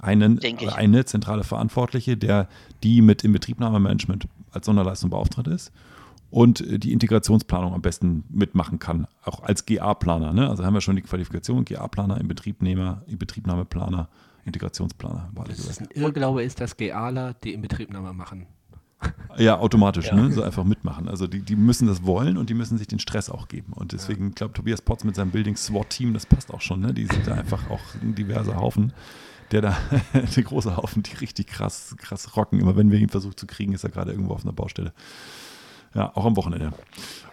Einen, 0.00 0.40
eine 0.74 1.04
zentrale 1.06 1.44
Verantwortliche, 1.44 2.16
der 2.16 2.48
die 2.82 3.00
mit 3.00 3.24
Inbetriebnahmemanagement 3.24 4.26
als 4.50 4.66
Sonderleistung 4.66 5.08
beauftragt 5.08 5.48
ist 5.48 5.72
und 6.34 6.64
die 6.66 6.92
Integrationsplanung 6.92 7.74
am 7.74 7.80
besten 7.80 8.24
mitmachen 8.28 8.80
kann, 8.80 9.06
auch 9.22 9.44
als 9.44 9.66
GA-Planer. 9.66 10.32
Ne? 10.32 10.50
Also 10.50 10.64
haben 10.64 10.74
wir 10.74 10.80
schon 10.80 10.96
die 10.96 11.02
Qualifikation, 11.02 11.64
GA-Planer, 11.64 12.20
Inbetriebnehmer, 12.20 13.02
Inbetriebnahmeplaner, 13.06 14.08
Integrationsplaner. 14.44 15.30
Das 15.46 15.60
ist 15.60 15.80
ein 15.80 15.88
Irrglaube 15.94 16.42
ist, 16.42 16.60
dass 16.60 16.76
GAler 16.76 17.34
die 17.34 17.54
Inbetriebnahme 17.54 18.12
machen. 18.12 18.46
Ja, 19.36 19.60
automatisch, 19.60 20.06
ja. 20.06 20.16
Ne? 20.16 20.32
so 20.32 20.42
einfach 20.42 20.64
mitmachen. 20.64 21.08
Also 21.08 21.28
die, 21.28 21.40
die 21.40 21.54
müssen 21.54 21.86
das 21.86 22.04
wollen 22.04 22.36
und 22.36 22.50
die 22.50 22.54
müssen 22.54 22.78
sich 22.78 22.88
den 22.88 22.98
Stress 22.98 23.30
auch 23.30 23.46
geben. 23.46 23.72
Und 23.72 23.92
deswegen, 23.92 24.30
ich 24.30 24.34
glaube, 24.34 24.54
Tobias 24.54 24.82
Potts 24.82 25.04
mit 25.04 25.14
seinem 25.14 25.30
Building 25.30 25.54
SWAT-Team, 25.54 26.14
das 26.14 26.26
passt 26.26 26.52
auch 26.52 26.60
schon. 26.60 26.80
Ne? 26.80 26.92
Die 26.92 27.06
sind 27.06 27.28
da 27.28 27.34
einfach 27.36 27.70
auch 27.70 27.80
ein 28.02 28.16
diverser 28.16 28.56
Haufen 28.56 28.92
der 29.50 29.60
da, 29.60 29.76
der 30.36 30.42
große 30.42 30.76
Haufen, 30.76 31.04
die 31.04 31.14
richtig 31.16 31.46
krass, 31.46 31.94
krass 31.98 32.34
rocken. 32.34 32.58
Immer 32.58 32.76
wenn 32.76 32.90
wir 32.90 32.98
ihn 32.98 33.10
versuchen 33.10 33.36
zu 33.36 33.46
kriegen, 33.46 33.72
ist 33.72 33.84
er 33.84 33.90
gerade 33.90 34.10
irgendwo 34.10 34.32
auf 34.32 34.42
einer 34.42 34.54
Baustelle. 34.54 34.92
Ja, 35.94 36.10
auch 36.14 36.24
am 36.24 36.36
Wochenende. 36.36 36.72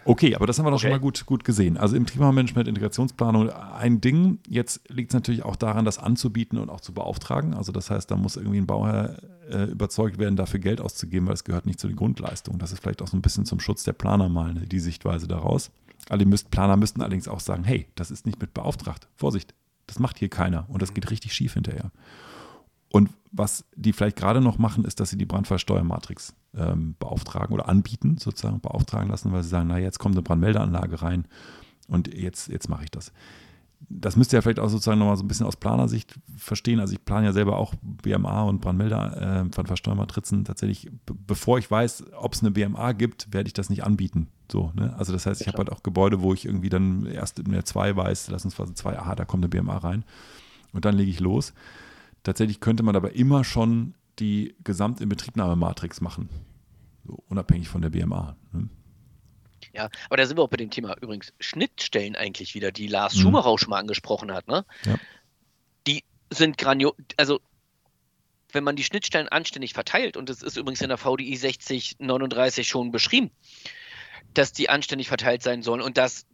Okay, 0.04 0.36
aber 0.36 0.48
das 0.48 0.58
haben 0.58 0.66
wir 0.66 0.72
doch 0.72 0.78
okay. 0.78 0.88
schon 0.88 0.92
mal 0.92 1.00
gut, 1.00 1.26
gut 1.26 1.44
gesehen. 1.44 1.78
Also 1.78 1.96
im 1.96 2.06
Klimamanagement, 2.06 2.68
Integrationsplanung 2.68 3.50
ein 3.50 4.02
Ding. 4.02 4.40
Jetzt 4.48 4.82
liegt 4.90 5.12
es 5.12 5.14
natürlich 5.14 5.44
auch 5.44 5.56
daran, 5.56 5.86
das 5.86 6.00
anzubieten 6.00 6.58
und 6.58 6.70
auch 6.70 6.82
zu 6.82 6.94
beauftragen. 6.94 7.54
Also 7.54 7.72
das 7.72 7.92
heißt, 7.92 8.10
da 8.10 8.16
muss 8.16 8.36
irgendwie 8.36 8.58
ein 8.58 8.66
Bauherr 8.66 9.18
äh, 9.50 9.66
überzeugt 9.66 10.18
werden, 10.18 10.36
dafür 10.36 10.60
Geld 10.60 10.82
auszugeben, 10.82 11.28
weil 11.28 11.36
es 11.36 11.44
gehört 11.44 11.66
nicht 11.66 11.80
zu 11.80 11.88
den 11.88 11.98
Grundleistungen. 11.98 12.58
Das 12.58 12.72
ist 12.72 12.82
vielleicht 12.82 13.02
auch 13.02 13.08
so 13.08 13.18
ein 13.18 13.22
bisschen 13.22 13.46
zum 13.46 13.60
Schutz 13.60 13.84
der 13.84 13.94
Planer 13.94 14.30
mal 14.30 14.54
ne, 14.54 14.62
die 14.62 14.80
Sichtweise 14.80 15.28
daraus. 15.28 15.72
Alle 16.10 16.26
müsst, 16.26 16.50
Planer 16.50 16.78
müssten 16.78 17.02
allerdings 17.02 17.28
auch 17.28 17.40
sagen, 17.40 17.64
hey, 17.64 17.88
das 17.96 18.10
ist 18.10 18.26
nicht 18.26 18.42
mit 18.42 18.54
beauftragt. 18.56 19.08
Vorsicht, 19.16 19.54
das 19.86 20.00
macht 20.00 20.18
hier 20.18 20.30
keiner 20.30 20.66
und 20.70 20.82
das 20.82 20.94
geht 20.94 21.12
richtig 21.12 21.34
schief 21.34 21.54
hinterher. 21.54 21.92
Und 22.90 23.10
was 23.32 23.66
die 23.76 23.94
vielleicht 23.94 24.18
gerade 24.18 24.42
noch 24.42 24.58
machen, 24.58 24.86
ist, 24.86 25.00
dass 25.00 25.10
sie 25.10 25.18
die 25.18 25.26
Brandfallsteuermatrix 25.26 26.34
ähm, 26.56 26.96
beauftragen 27.00 27.54
oder 27.54 27.70
anbieten, 27.70 28.18
sozusagen 28.18 28.60
beauftragen 28.60 29.10
lassen, 29.10 29.32
weil 29.32 29.44
sie 29.44 29.50
sagen, 29.50 29.68
na 29.68 29.80
jetzt 29.80 30.00
kommt 30.00 30.16
eine 30.16 30.22
Brandmeldeanlage 30.22 31.02
rein 31.02 31.26
und 31.88 32.14
jetzt, 32.14 32.50
jetzt 32.50 32.70
mache 32.70 32.84
ich 32.84 32.92
das. 32.92 33.12
Das 33.90 34.16
müsst 34.16 34.32
ihr 34.32 34.38
ja 34.38 34.42
vielleicht 34.42 34.60
auch 34.60 34.70
sozusagen 34.70 35.00
nochmal 35.00 35.18
so 35.18 35.24
ein 35.24 35.28
bisschen 35.28 35.48
aus 35.48 35.56
Planersicht 35.56 36.14
verstehen. 36.38 36.80
Also 36.80 36.94
ich 36.94 37.04
plane 37.04 37.26
ja 37.26 37.34
selber 37.34 37.58
auch 37.58 37.74
BMA 37.82 38.44
und 38.44 38.62
Brandmelder, 38.62 39.42
äh, 39.42 39.50
Brandfallsteuermatrizen 39.50 40.46
tatsächlich. 40.46 40.92
bevor 41.06 41.58
ich 41.58 41.70
weiß, 41.72 42.06
ob 42.14 42.34
es 42.34 42.42
eine 42.42 42.52
BMA 42.52 42.92
gibt, 42.92 43.34
werde 43.34 43.48
ich 43.48 43.54
das 43.54 43.70
nicht 43.70 43.84
anbieten. 43.84 44.28
So, 44.52 44.72
ne? 44.76 44.94
Also 44.98 45.14
das 45.14 45.26
heißt, 45.26 45.42
ich 45.42 45.48
habe 45.48 45.58
halt 45.58 45.72
auch 45.72 45.82
Gebäude, 45.82 46.22
wo 46.22 46.34
ich 46.34 46.46
irgendwie 46.46 46.70
dann 46.70 47.06
erst 47.06 47.40
in 47.40 47.52
der 47.52 47.66
2 47.66 47.96
weiß, 47.96 48.30
lass 48.30 48.46
uns 48.46 48.54
Phase 48.54 48.74
2, 48.74 49.00
aha, 49.00 49.16
da 49.16 49.26
kommt 49.26 49.44
eine 49.44 49.50
BMA 49.50 49.78
rein. 49.78 50.04
Und 50.74 50.86
dann 50.86 50.96
lege 50.96 51.10
ich 51.10 51.20
los. 51.20 51.54
Tatsächlich 52.24 52.60
könnte 52.60 52.84
man 52.84 52.96
aber 52.96 53.14
immer 53.14 53.44
schon 53.44 53.96
die 54.20 54.56
Gesamtinbetriebnahmematrix 54.64 56.02
machen. 56.02 56.30
So, 57.06 57.24
unabhängig 57.28 57.68
von 57.68 57.82
der 57.82 57.90
BMA. 57.90 58.36
Ne? 58.52 58.70
Ja, 59.74 59.90
aber 60.08 60.18
da 60.18 60.26
sind 60.26 60.38
wir 60.38 60.44
auch 60.44 60.50
bei 60.50 60.58
dem 60.58 60.70
Thema 60.70 60.96
übrigens 61.02 61.34
Schnittstellen 61.40 62.16
eigentlich 62.16 62.56
wieder, 62.56 62.72
die 62.72 62.88
Lars 62.88 63.16
mhm. 63.16 63.22
Schumacher 63.22 63.48
auch 63.48 63.58
schon 63.58 63.70
mal 63.70 63.80
angesprochen 63.80 64.32
hat. 64.32 64.48
Ne? 64.48 64.66
Ja. 64.86 64.96
Die 65.88 66.04
sind 66.30 66.58
grandios, 66.58 66.94
also 67.18 67.40
wenn 68.52 68.64
man 68.64 68.76
die 68.76 68.84
Schnittstellen 68.84 69.30
anständig 69.30 69.74
verteilt, 69.74 70.18
und 70.18 70.30
das 70.30 70.44
ist 70.44 70.58
übrigens 70.58 70.82
in 70.82 70.90
der 70.90 70.98
VDI 70.98 71.36
6039 71.36 72.68
schon 72.68 72.92
beschrieben, 72.92 73.32
dass 74.34 74.52
die 74.52 74.70
anständig 74.70 75.08
verteilt 75.08 75.42
sein 75.42 75.62
sollen 75.64 75.82
und 75.82 75.98
dass, 75.98 76.26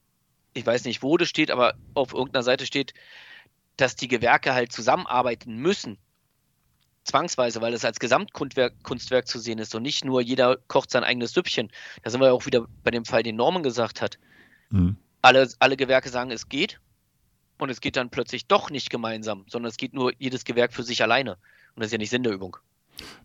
ich 0.53 0.65
weiß 0.65 0.85
nicht, 0.85 1.03
wo 1.03 1.17
das 1.17 1.29
steht, 1.29 1.51
aber 1.51 1.75
auf 1.93 2.13
irgendeiner 2.13 2.43
Seite 2.43 2.65
steht, 2.65 2.93
dass 3.77 3.95
die 3.95 4.07
Gewerke 4.07 4.53
halt 4.53 4.71
zusammenarbeiten 4.71 5.57
müssen. 5.57 5.97
Zwangsweise, 7.03 7.61
weil 7.61 7.73
es 7.73 7.85
als 7.85 7.99
Gesamtkunstwerk 7.99 8.83
Kunstwerk 8.83 9.27
zu 9.27 9.39
sehen 9.39 9.59
ist 9.59 9.73
und 9.73 9.83
nicht 9.83 10.03
nur 10.03 10.21
jeder 10.21 10.57
kocht 10.67 10.91
sein 10.91 11.05
eigenes 11.05 11.31
Süppchen. 11.31 11.71
Da 12.03 12.09
sind 12.09 12.19
wir 12.19 12.27
ja 12.27 12.33
auch 12.33 12.45
wieder 12.45 12.67
bei 12.83 12.91
dem 12.91 13.05
Fall, 13.05 13.23
den 13.23 13.37
Norman 13.37 13.63
gesagt 13.63 14.01
hat. 14.01 14.19
Mhm. 14.69 14.97
Alle, 15.21 15.47
alle 15.59 15.77
Gewerke 15.77 16.09
sagen, 16.09 16.31
es 16.31 16.49
geht 16.49 16.81
und 17.57 17.69
es 17.69 17.79
geht 17.79 17.95
dann 17.95 18.09
plötzlich 18.09 18.47
doch 18.47 18.69
nicht 18.69 18.89
gemeinsam, 18.89 19.45
sondern 19.47 19.69
es 19.69 19.77
geht 19.77 19.93
nur 19.93 20.11
jedes 20.19 20.43
Gewerk 20.43 20.73
für 20.73 20.83
sich 20.83 21.01
alleine. 21.01 21.37
Und 21.75 21.81
das 21.81 21.87
ist 21.87 21.91
ja 21.93 21.97
nicht 21.97 22.09
Sinn 22.09 22.23
der 22.23 22.33
Übung. 22.33 22.57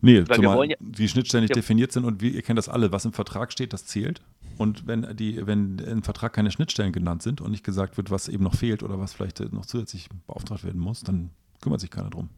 Nee, 0.00 0.24
Weil 0.26 0.36
zumal 0.36 0.70
ja, 0.70 0.76
die 0.80 1.08
Schnittstellen 1.08 1.44
nicht 1.44 1.50
ja. 1.50 1.60
definiert 1.60 1.92
sind 1.92 2.04
und 2.04 2.20
wir, 2.20 2.32
ihr 2.32 2.42
kennt 2.42 2.58
das 2.58 2.68
alle, 2.68 2.92
was 2.92 3.04
im 3.04 3.12
Vertrag 3.12 3.52
steht, 3.52 3.72
das 3.72 3.86
zählt. 3.86 4.22
Und 4.58 4.86
wenn, 4.86 5.16
die, 5.16 5.46
wenn 5.46 5.78
im 5.78 6.02
Vertrag 6.02 6.32
keine 6.32 6.50
Schnittstellen 6.50 6.92
genannt 6.92 7.22
sind 7.22 7.40
und 7.40 7.50
nicht 7.50 7.64
gesagt 7.64 7.96
wird, 7.96 8.10
was 8.10 8.28
eben 8.28 8.44
noch 8.44 8.54
fehlt 8.54 8.82
oder 8.82 8.98
was 8.98 9.12
vielleicht 9.12 9.40
noch 9.52 9.66
zusätzlich 9.66 10.08
beauftragt 10.26 10.64
werden 10.64 10.80
muss, 10.80 11.00
dann 11.00 11.30
kümmert 11.60 11.80
sich 11.80 11.90
keiner 11.90 12.10
drum. 12.10 12.28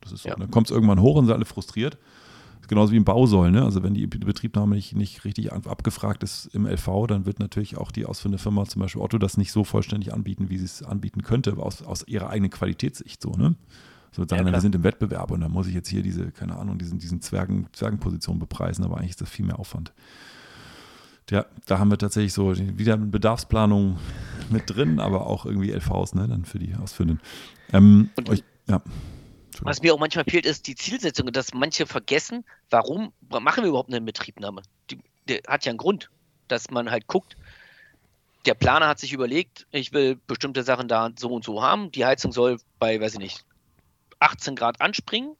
Das 0.00 0.12
ist 0.12 0.22
so. 0.22 0.30
Ja. 0.30 0.36
Dann 0.36 0.50
kommt 0.50 0.68
es 0.68 0.70
irgendwann 0.70 1.00
hoch 1.00 1.16
und 1.16 1.26
sind 1.26 1.34
alle 1.34 1.44
frustriert. 1.44 1.98
Genauso 2.68 2.92
wie 2.92 2.96
im 2.96 3.04
Bausäulen. 3.04 3.52
Ne? 3.52 3.64
Also 3.64 3.82
wenn 3.82 3.94
die 3.94 4.06
Betriebnahme 4.06 4.76
nicht, 4.76 4.94
nicht 4.94 5.24
richtig 5.24 5.52
abgefragt 5.52 6.22
ist 6.22 6.46
im 6.54 6.66
LV, 6.66 7.06
dann 7.08 7.26
wird 7.26 7.40
natürlich 7.40 7.76
auch 7.76 7.90
die 7.90 8.06
ausführende 8.06 8.38
Firma, 8.38 8.64
zum 8.64 8.80
Beispiel 8.80 9.02
Otto, 9.02 9.18
das 9.18 9.36
nicht 9.36 9.50
so 9.50 9.64
vollständig 9.64 10.14
anbieten, 10.14 10.50
wie 10.50 10.58
sie 10.58 10.66
es 10.66 10.82
anbieten 10.84 11.22
könnte, 11.22 11.56
aus, 11.56 11.82
aus 11.82 12.06
ihrer 12.06 12.30
eigenen 12.30 12.50
Qualitätssicht 12.50 13.20
so. 13.20 13.32
Ne? 13.32 13.56
So 14.12 14.26
sagen, 14.26 14.46
ja, 14.46 14.52
wir 14.52 14.60
sind 14.60 14.74
im 14.74 14.82
Wettbewerb 14.82 15.30
und 15.30 15.40
dann 15.40 15.52
muss 15.52 15.66
ich 15.66 15.74
jetzt 15.74 15.88
hier 15.88 16.02
diese, 16.02 16.32
keine 16.32 16.56
Ahnung, 16.56 16.78
diesen, 16.78 16.98
diesen 16.98 17.20
Zwergen, 17.20 17.68
Zwergenposition 17.72 18.38
bepreisen, 18.38 18.84
aber 18.84 18.98
eigentlich 18.98 19.10
ist 19.10 19.20
das 19.20 19.30
viel 19.30 19.46
mehr 19.46 19.58
Aufwand. 19.58 19.92
Ja, 21.30 21.46
da 21.66 21.78
haben 21.78 21.90
wir 21.92 21.98
tatsächlich 21.98 22.32
so 22.32 22.56
wieder 22.56 22.94
eine 22.94 23.06
Bedarfsplanung 23.06 23.98
mit 24.50 24.64
drin, 24.66 24.98
aber 24.98 25.26
auch 25.26 25.46
irgendwie 25.46 25.70
LVs, 25.70 26.14
ne, 26.14 26.26
dann 26.26 26.44
für 26.44 26.58
die 26.58 26.74
Ausführenden. 26.74 27.20
Ähm, 27.72 28.10
euch, 28.28 28.42
ja. 28.66 28.82
Was 29.60 29.80
mir 29.80 29.94
auch 29.94 29.98
manchmal 30.00 30.24
fehlt, 30.24 30.46
ist 30.46 30.66
die 30.66 30.74
Zielsetzung, 30.74 31.30
dass 31.30 31.54
manche 31.54 31.86
vergessen, 31.86 32.44
warum 32.70 33.12
machen 33.28 33.62
wir 33.62 33.68
überhaupt 33.68 33.90
eine 33.90 33.98
Inbetriebnahme? 33.98 34.62
Die, 34.90 34.98
die 35.28 35.40
hat 35.46 35.64
ja 35.64 35.70
einen 35.70 35.78
Grund, 35.78 36.10
dass 36.48 36.70
man 36.70 36.90
halt 36.90 37.06
guckt, 37.06 37.36
der 38.46 38.54
Planer 38.54 38.88
hat 38.88 38.98
sich 38.98 39.12
überlegt, 39.12 39.66
ich 39.70 39.92
will 39.92 40.18
bestimmte 40.26 40.62
Sachen 40.62 40.88
da 40.88 41.10
so 41.16 41.28
und 41.28 41.44
so 41.44 41.62
haben. 41.62 41.92
Die 41.92 42.04
Heizung 42.04 42.32
soll 42.32 42.58
bei, 42.78 43.00
weiß 43.00 43.14
ich 43.14 43.18
nicht, 43.18 43.44
18 44.20 44.56
Grad 44.56 44.80
anspringen 44.80 45.36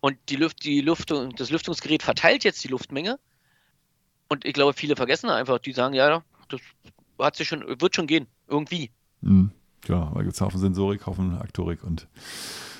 und 0.00 0.16
die 0.28 0.36
Luft, 0.36 0.64
die 0.64 0.80
Luftung, 0.80 1.34
das 1.36 1.50
Lüftungsgerät 1.50 2.02
verteilt 2.02 2.44
jetzt 2.44 2.62
die 2.64 2.68
Luftmenge. 2.68 3.18
Und 4.28 4.44
ich 4.44 4.54
glaube, 4.54 4.72
viele 4.72 4.96
vergessen 4.96 5.30
einfach, 5.30 5.58
die 5.58 5.72
sagen, 5.72 5.94
ja, 5.94 6.22
das 6.48 6.60
hat 7.18 7.36
sich 7.36 7.48
schon, 7.48 7.62
wird 7.80 7.94
schon 7.94 8.06
gehen, 8.06 8.26
irgendwie. 8.48 8.90
Mhm. 9.20 9.52
Ja, 9.86 10.10
da 10.14 10.22
gibt 10.22 10.34
es 10.34 10.40
Haufen 10.40 10.58
Sensorik, 10.58 11.06
Haufen 11.06 11.38
Aktorik 11.38 11.84
und 11.84 12.08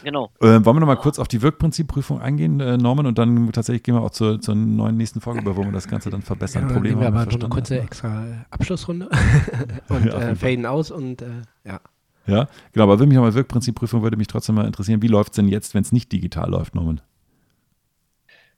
Genau. 0.06 0.30
Äh, 0.40 0.64
wollen 0.64 0.76
wir 0.76 0.80
noch 0.80 0.86
mal 0.86 0.96
kurz 0.96 1.18
auf 1.18 1.26
die 1.26 1.42
Wirkprinzipprüfung 1.42 2.20
eingehen, 2.20 2.60
äh, 2.60 2.76
Norman, 2.76 3.06
und 3.06 3.18
dann 3.18 3.50
tatsächlich 3.50 3.82
gehen 3.82 3.96
wir 3.96 4.02
auch 4.02 4.10
zur, 4.10 4.40
zur 4.40 4.54
neuen 4.54 4.96
nächsten 4.96 5.20
Folge 5.20 5.40
über, 5.40 5.56
wo 5.56 5.64
wir 5.64 5.72
das 5.72 5.88
Ganze 5.88 6.10
dann 6.10 6.22
verbessern. 6.22 6.68
Ja, 6.68 6.74
Probleme 6.74 7.00
wir 7.00 7.08
aber 7.08 7.26
noch 7.26 7.32
eine 7.32 7.48
kurze 7.48 7.80
extra 7.80 8.46
Abschlussrunde 8.50 9.08
und 9.88 10.04
ja, 10.04 10.20
äh, 10.20 10.36
faden 10.36 10.64
aus 10.64 10.92
und 10.92 11.22
äh, 11.22 11.42
ja. 11.64 11.80
Ja, 12.26 12.48
genau, 12.72 12.84
aber 12.84 12.98
würde 12.98 13.06
mich 13.06 13.16
nochmal 13.16 13.34
Wirkprinzipprüfung 13.34 14.02
würde 14.02 14.16
mich 14.16 14.26
trotzdem 14.26 14.56
mal 14.56 14.66
interessieren. 14.66 15.02
Wie 15.02 15.08
läuft 15.08 15.32
es 15.32 15.36
denn 15.36 15.48
jetzt, 15.48 15.74
wenn 15.74 15.82
es 15.82 15.92
nicht 15.92 16.12
digital 16.12 16.50
läuft, 16.50 16.74
Norman? 16.74 17.00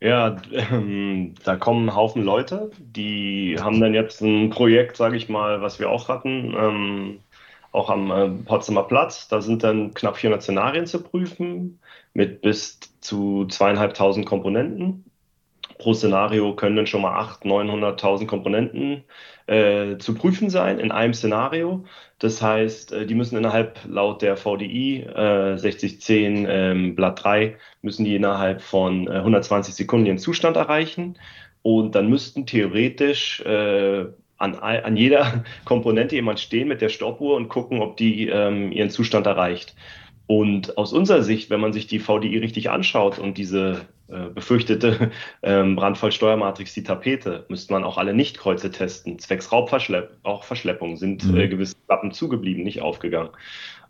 Ja, 0.01 0.37
ähm, 0.53 1.35
da 1.45 1.57
kommen 1.57 1.89
ein 1.89 1.95
Haufen 1.95 2.23
Leute, 2.23 2.71
die 2.79 3.57
haben 3.61 3.81
dann 3.81 3.95
jetzt 3.95 4.21
ein 4.23 4.51
Projekt, 4.51 4.97
sage 4.97 5.17
ich 5.17 5.29
mal, 5.29 5.61
was 5.61 5.81
wir 5.81 5.91
auch 5.91 6.09
hatten, 6.09 6.55
ähm, 6.57 7.21
auch 7.73 7.91
am 7.91 8.11
äh, 8.11 8.29
Potsdamer 8.45 8.85
Platz. 8.85 9.29
Da 9.29 9.41
sind 9.41 9.65
dann 9.65 9.95
knapp 9.95 10.17
400 10.17 10.43
Szenarien 10.43 10.87
zu 10.87 11.03
prüfen 11.03 11.81
mit 12.15 12.41
bis 12.43 12.79
zu 13.01 13.47
zweieinhalbtausend 13.47 14.25
Komponenten. 14.27 15.05
Pro 15.79 15.95
Szenario 15.95 16.55
können 16.55 16.77
dann 16.77 16.87
schon 16.87 17.03
mal 17.03 17.19
800.000, 17.21 17.99
900.000 17.99 18.27
Komponenten 18.27 19.05
äh, 19.47 19.97
zu 19.99 20.15
prüfen 20.15 20.51
sein 20.51 20.79
in 20.79 20.93
einem 20.93 21.15
Szenario. 21.15 21.85
Das 22.19 22.43
heißt, 22.43 22.93
äh, 22.93 23.07
die 23.07 23.15
müssen 23.15 23.39
innerhalb 23.39 23.79
laut 23.89 24.23
der 24.23 24.37
VDI 24.37 25.03
äh, 25.03 25.57
6010 25.57 26.47
ähm, 26.49 26.95
Blatt 26.97 27.25
3 27.25 27.57
müssen 27.83 28.05
die 28.05 28.17
innerhalb 28.17 28.61
von 28.61 29.07
äh, 29.07 29.13
120 29.13 29.75
Sekunden 29.75 30.07
ihren 30.07 30.19
Zustand 30.19 30.57
erreichen. 30.57 31.19
Und 31.63 31.95
dann 31.95 32.09
müssten 32.09 32.47
theoretisch 32.47 33.41
äh, 33.41 34.07
an, 34.39 34.55
an 34.55 34.97
jeder 34.97 35.45
Komponente 35.65 36.15
jemand 36.15 36.41
stehen 36.41 36.69
mit 36.69 36.81
der 36.81 36.89
Stoppuhr 36.89 37.37
und 37.37 37.49
gucken, 37.49 37.81
ob 37.81 37.97
die 37.97 38.29
ähm, 38.29 38.73
ihren 38.73 38.91
Zustand 38.91 39.27
erreicht. 39.27 39.75
Und 40.27 40.77
aus 40.77 40.93
unserer 40.93 41.23
Sicht, 41.23 41.51
wenn 41.51 41.61
man 41.61 41.73
sich 41.73 41.87
die 41.87 42.01
VDI 42.01 42.39
richtig 42.39 42.71
anschaut 42.71 43.19
und 43.19 43.39
diese 43.39 43.87
äh, 44.09 44.31
befürchtete 44.31 45.11
ähm, 45.43 45.77
Brandfallsteuermatrix, 45.77 46.75
die 46.75 46.83
Tapete, 46.83 47.45
müsste 47.49 47.73
man 47.73 47.85
auch 47.85 47.99
alle 47.99 48.15
Nichtkreuze 48.15 48.71
testen. 48.71 49.19
Zwecks 49.19 49.53
Raubverschlepp, 49.53 50.17
auch 50.23 50.45
Verschleppung 50.45 50.97
sind 50.97 51.25
mhm. 51.25 51.37
äh, 51.37 51.49
gewisse 51.49 51.77
Klappen 51.87 52.13
zugeblieben, 52.13 52.65
nicht 52.65 52.81
aufgegangen. 52.81 53.31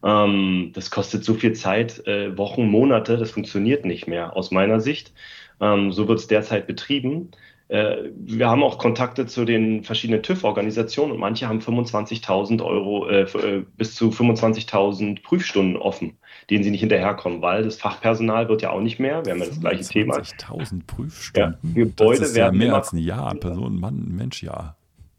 Ähm, 0.02 0.72
das 0.74 0.90
kostet 0.90 1.24
so 1.24 1.34
viel 1.34 1.52
Zeit, 1.52 2.06
äh, 2.06 2.36
Wochen, 2.36 2.66
Monate, 2.66 3.16
das 3.16 3.30
funktioniert 3.30 3.84
nicht 3.84 4.06
mehr 4.06 4.36
aus 4.36 4.50
meiner 4.50 4.80
Sicht. 4.80 5.12
Ähm, 5.60 5.92
so 5.92 6.08
wird 6.08 6.18
es 6.18 6.26
derzeit 6.26 6.66
betrieben. 6.66 7.30
Äh, 7.68 8.10
wir 8.16 8.48
haben 8.48 8.62
auch 8.62 8.78
Kontakte 8.78 9.26
zu 9.26 9.44
den 9.44 9.84
verschiedenen 9.84 10.22
TÜV-Organisationen 10.22 11.12
und 11.12 11.20
manche 11.20 11.48
haben 11.48 11.60
25.000 11.60 12.64
Euro 12.64 13.08
äh, 13.08 13.22
äh 13.22 13.64
bis 13.76 13.94
zu 13.94 14.08
25.000 14.08 15.22
Prüfstunden 15.22 15.76
offen, 15.76 16.16
denen 16.48 16.64
sie 16.64 16.70
nicht 16.70 16.80
hinterherkommen, 16.80 17.42
weil 17.42 17.64
das 17.64 17.76
Fachpersonal 17.76 18.48
wird 18.48 18.62
ja 18.62 18.70
auch 18.70 18.80
nicht 18.80 18.98
mehr. 18.98 19.24
Wir 19.24 19.32
haben 19.32 19.40
ja 19.40 19.46
das 19.46 19.60
gleiche 19.60 19.84
Thema. 19.84 20.16
25.000 20.16 20.86
Prüfstunden. 20.86 21.58
Ja, 21.62 21.74
Gebäude 21.74 22.20
das 22.20 22.30
ist 22.30 22.36
werden 22.36 22.58
ja 22.58 22.66
mehr 22.66 22.74
als 22.74 22.92
ein 22.92 22.98
Jahr, 22.98 23.34
Person, 23.34 23.78
Mann, 23.78 24.14
Mensch, 24.16 24.42
ja. 24.42 24.74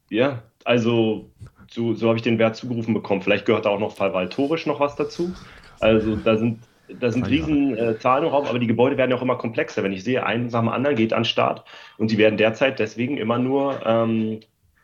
Ja, 0.09 0.41
also 0.65 1.29
so, 1.69 1.93
so 1.93 2.07
habe 2.07 2.17
ich 2.17 2.23
den 2.23 2.39
Wert 2.39 2.55
zugerufen 2.55 2.95
bekommen. 2.95 3.21
Vielleicht 3.21 3.45
gehört 3.45 3.65
da 3.65 3.69
auch 3.69 3.79
noch 3.79 3.95
verwaltorisch 3.95 4.65
noch 4.65 4.79
was 4.79 4.95
dazu. 4.95 5.33
Also 5.79 6.15
da 6.15 6.35
sind 6.35 6.59
da 6.99 7.11
sind 7.11 7.27
riesen 7.27 7.77
äh, 7.77 7.99
Zahlen 7.99 8.25
im 8.25 8.29
Raum, 8.31 8.45
aber 8.45 8.59
die 8.59 8.67
Gebäude 8.67 8.97
werden 8.97 9.11
ja 9.11 9.17
auch 9.17 9.21
immer 9.21 9.37
komplexer. 9.37 9.83
Wenn 9.83 9.93
ich 9.93 10.03
sehe, 10.03 10.25
ein 10.25 10.47
nach 10.47 10.61
dem 10.61 10.69
anderen 10.69 10.95
geht 10.95 11.13
an 11.13 11.25
Start 11.25 11.65
und 11.97 12.11
die 12.11 12.17
werden 12.17 12.37
derzeit 12.37 12.79
deswegen 12.79 13.17
immer 13.17 13.37
nur 13.37 13.85
ähm, 13.85 14.39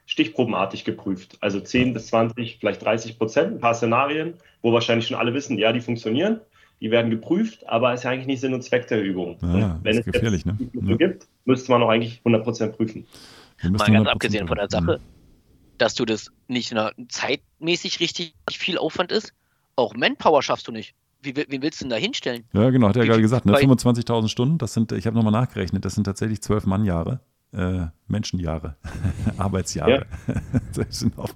stichprobenartig 0.06 0.86
geprüft. 0.86 1.38
Also 1.42 1.60
10 1.60 1.94
bis 1.94 2.08
20, 2.08 2.58
vielleicht 2.60 2.84
30 2.84 3.18
Prozent, 3.18 3.54
ein 3.54 3.60
paar 3.60 3.74
Szenarien, 3.74 4.36
wo 4.62 4.72
wahrscheinlich 4.74 5.08
schon 5.08 5.18
alle 5.18 5.34
wissen, 5.34 5.58
ja, 5.58 5.74
die 5.74 5.82
funktionieren, 5.82 6.42
die 6.82 6.92
werden 6.92 7.10
geprüft, 7.10 7.68
aber 7.68 7.94
ist 7.94 8.04
ja 8.04 8.12
eigentlich 8.12 8.28
nicht 8.28 8.42
Sinn 8.42 8.54
und 8.54 8.62
Zweck 8.62 8.88
der 8.88 9.02
Übung. 9.02 9.38
Ja, 9.42 9.80
wenn 9.82 9.98
es 9.98 10.06
gefährlich, 10.06 10.46
ne? 10.46 10.58
ja. 10.74 10.96
gibt, 10.98 11.28
müsste 11.46 11.72
man 11.72 11.82
auch 11.82 11.90
eigentlich 11.90 12.20
100 12.20 12.44
Prozent 12.44 12.78
prüfen. 12.78 13.08
Mal 13.64 13.92
ganz 13.92 14.08
abgesehen 14.08 14.48
von 14.48 14.58
der 14.58 14.70
Sache, 14.70 15.00
dass 15.78 15.96
du 15.96 16.06
das 16.06 16.32
nicht 16.48 16.74
nur 16.74 16.92
zeitmäßig 17.08 18.00
richtig 18.00 18.36
viel 18.52 18.78
Aufwand 18.78 19.12
ist, 19.12 19.34
auch 19.76 19.96
Manpower 19.96 20.44
schaffst 20.44 20.68
du 20.68 20.72
nicht 20.72 20.94
wie, 21.26 21.36
wie 21.36 21.62
willst 21.62 21.82
du 21.82 21.86
denn 21.86 21.90
da 21.92 21.96
hinstellen? 21.96 22.44
Ja, 22.54 22.70
genau, 22.70 22.90
hat 22.90 22.96
er 22.96 23.04
ja 23.04 23.10
gerade 23.10 23.22
gesagt, 23.22 23.46
ne? 23.46 23.54
25.000 23.54 24.28
Stunden, 24.30 24.58
das 24.58 24.74
sind, 24.74 24.92
ich 24.92 25.08
habe 25.08 25.16
nochmal 25.16 25.32
nachgerechnet, 25.32 25.86
das 25.86 25.96
sind 25.96 26.04
tatsächlich 26.04 26.42
zwölf 26.42 26.66
Mannjahre. 26.66 27.22
Äh, 27.52 27.88
Menschenjahre, 28.08 28.76
Arbeitsjahre. 29.38 30.06
Ja. 30.28 30.36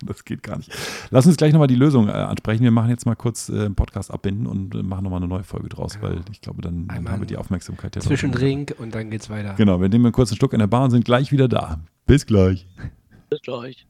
das 0.05 0.25
geht 0.25 0.43
gar 0.43 0.57
nicht. 0.57 0.69
Lass 1.11 1.25
uns 1.25 1.37
gleich 1.37 1.53
nochmal 1.53 1.69
die 1.69 1.75
Lösung 1.75 2.09
äh, 2.09 2.11
ansprechen. 2.11 2.61
Wir 2.63 2.71
machen 2.71 2.89
jetzt 2.89 3.05
mal 3.05 3.15
kurz 3.15 3.47
äh, 3.47 3.53
einen 3.53 3.75
Podcast 3.75 4.11
abbinden 4.11 4.45
und 4.45 4.75
äh, 4.75 4.83
machen 4.83 5.05
nochmal 5.05 5.21
eine 5.21 5.29
neue 5.29 5.45
Folge 5.45 5.69
draus, 5.69 5.93
genau. 5.93 6.09
weil 6.09 6.21
ich 6.29 6.41
glaube, 6.41 6.61
dann, 6.61 6.89
dann 6.89 7.09
haben 7.09 7.21
wir 7.21 7.25
die 7.25 7.37
Aufmerksamkeit. 7.37 7.95
Der 7.95 8.01
Zwischendrink 8.01 8.75
und 8.79 8.93
dann 8.95 9.09
geht's 9.11 9.29
weiter. 9.29 9.53
Genau, 9.53 9.79
wir 9.79 9.87
nehmen 9.87 10.07
einen 10.07 10.11
kurzen 10.11 10.35
Stück 10.35 10.51
in 10.51 10.59
der 10.59 10.67
Bar 10.67 10.83
und 10.83 10.91
sind 10.91 11.05
gleich 11.05 11.31
wieder 11.31 11.47
da. 11.47 11.79
Bis 12.05 12.25
gleich. 12.25 12.67
Bis 13.29 13.41
gleich. 13.41 13.87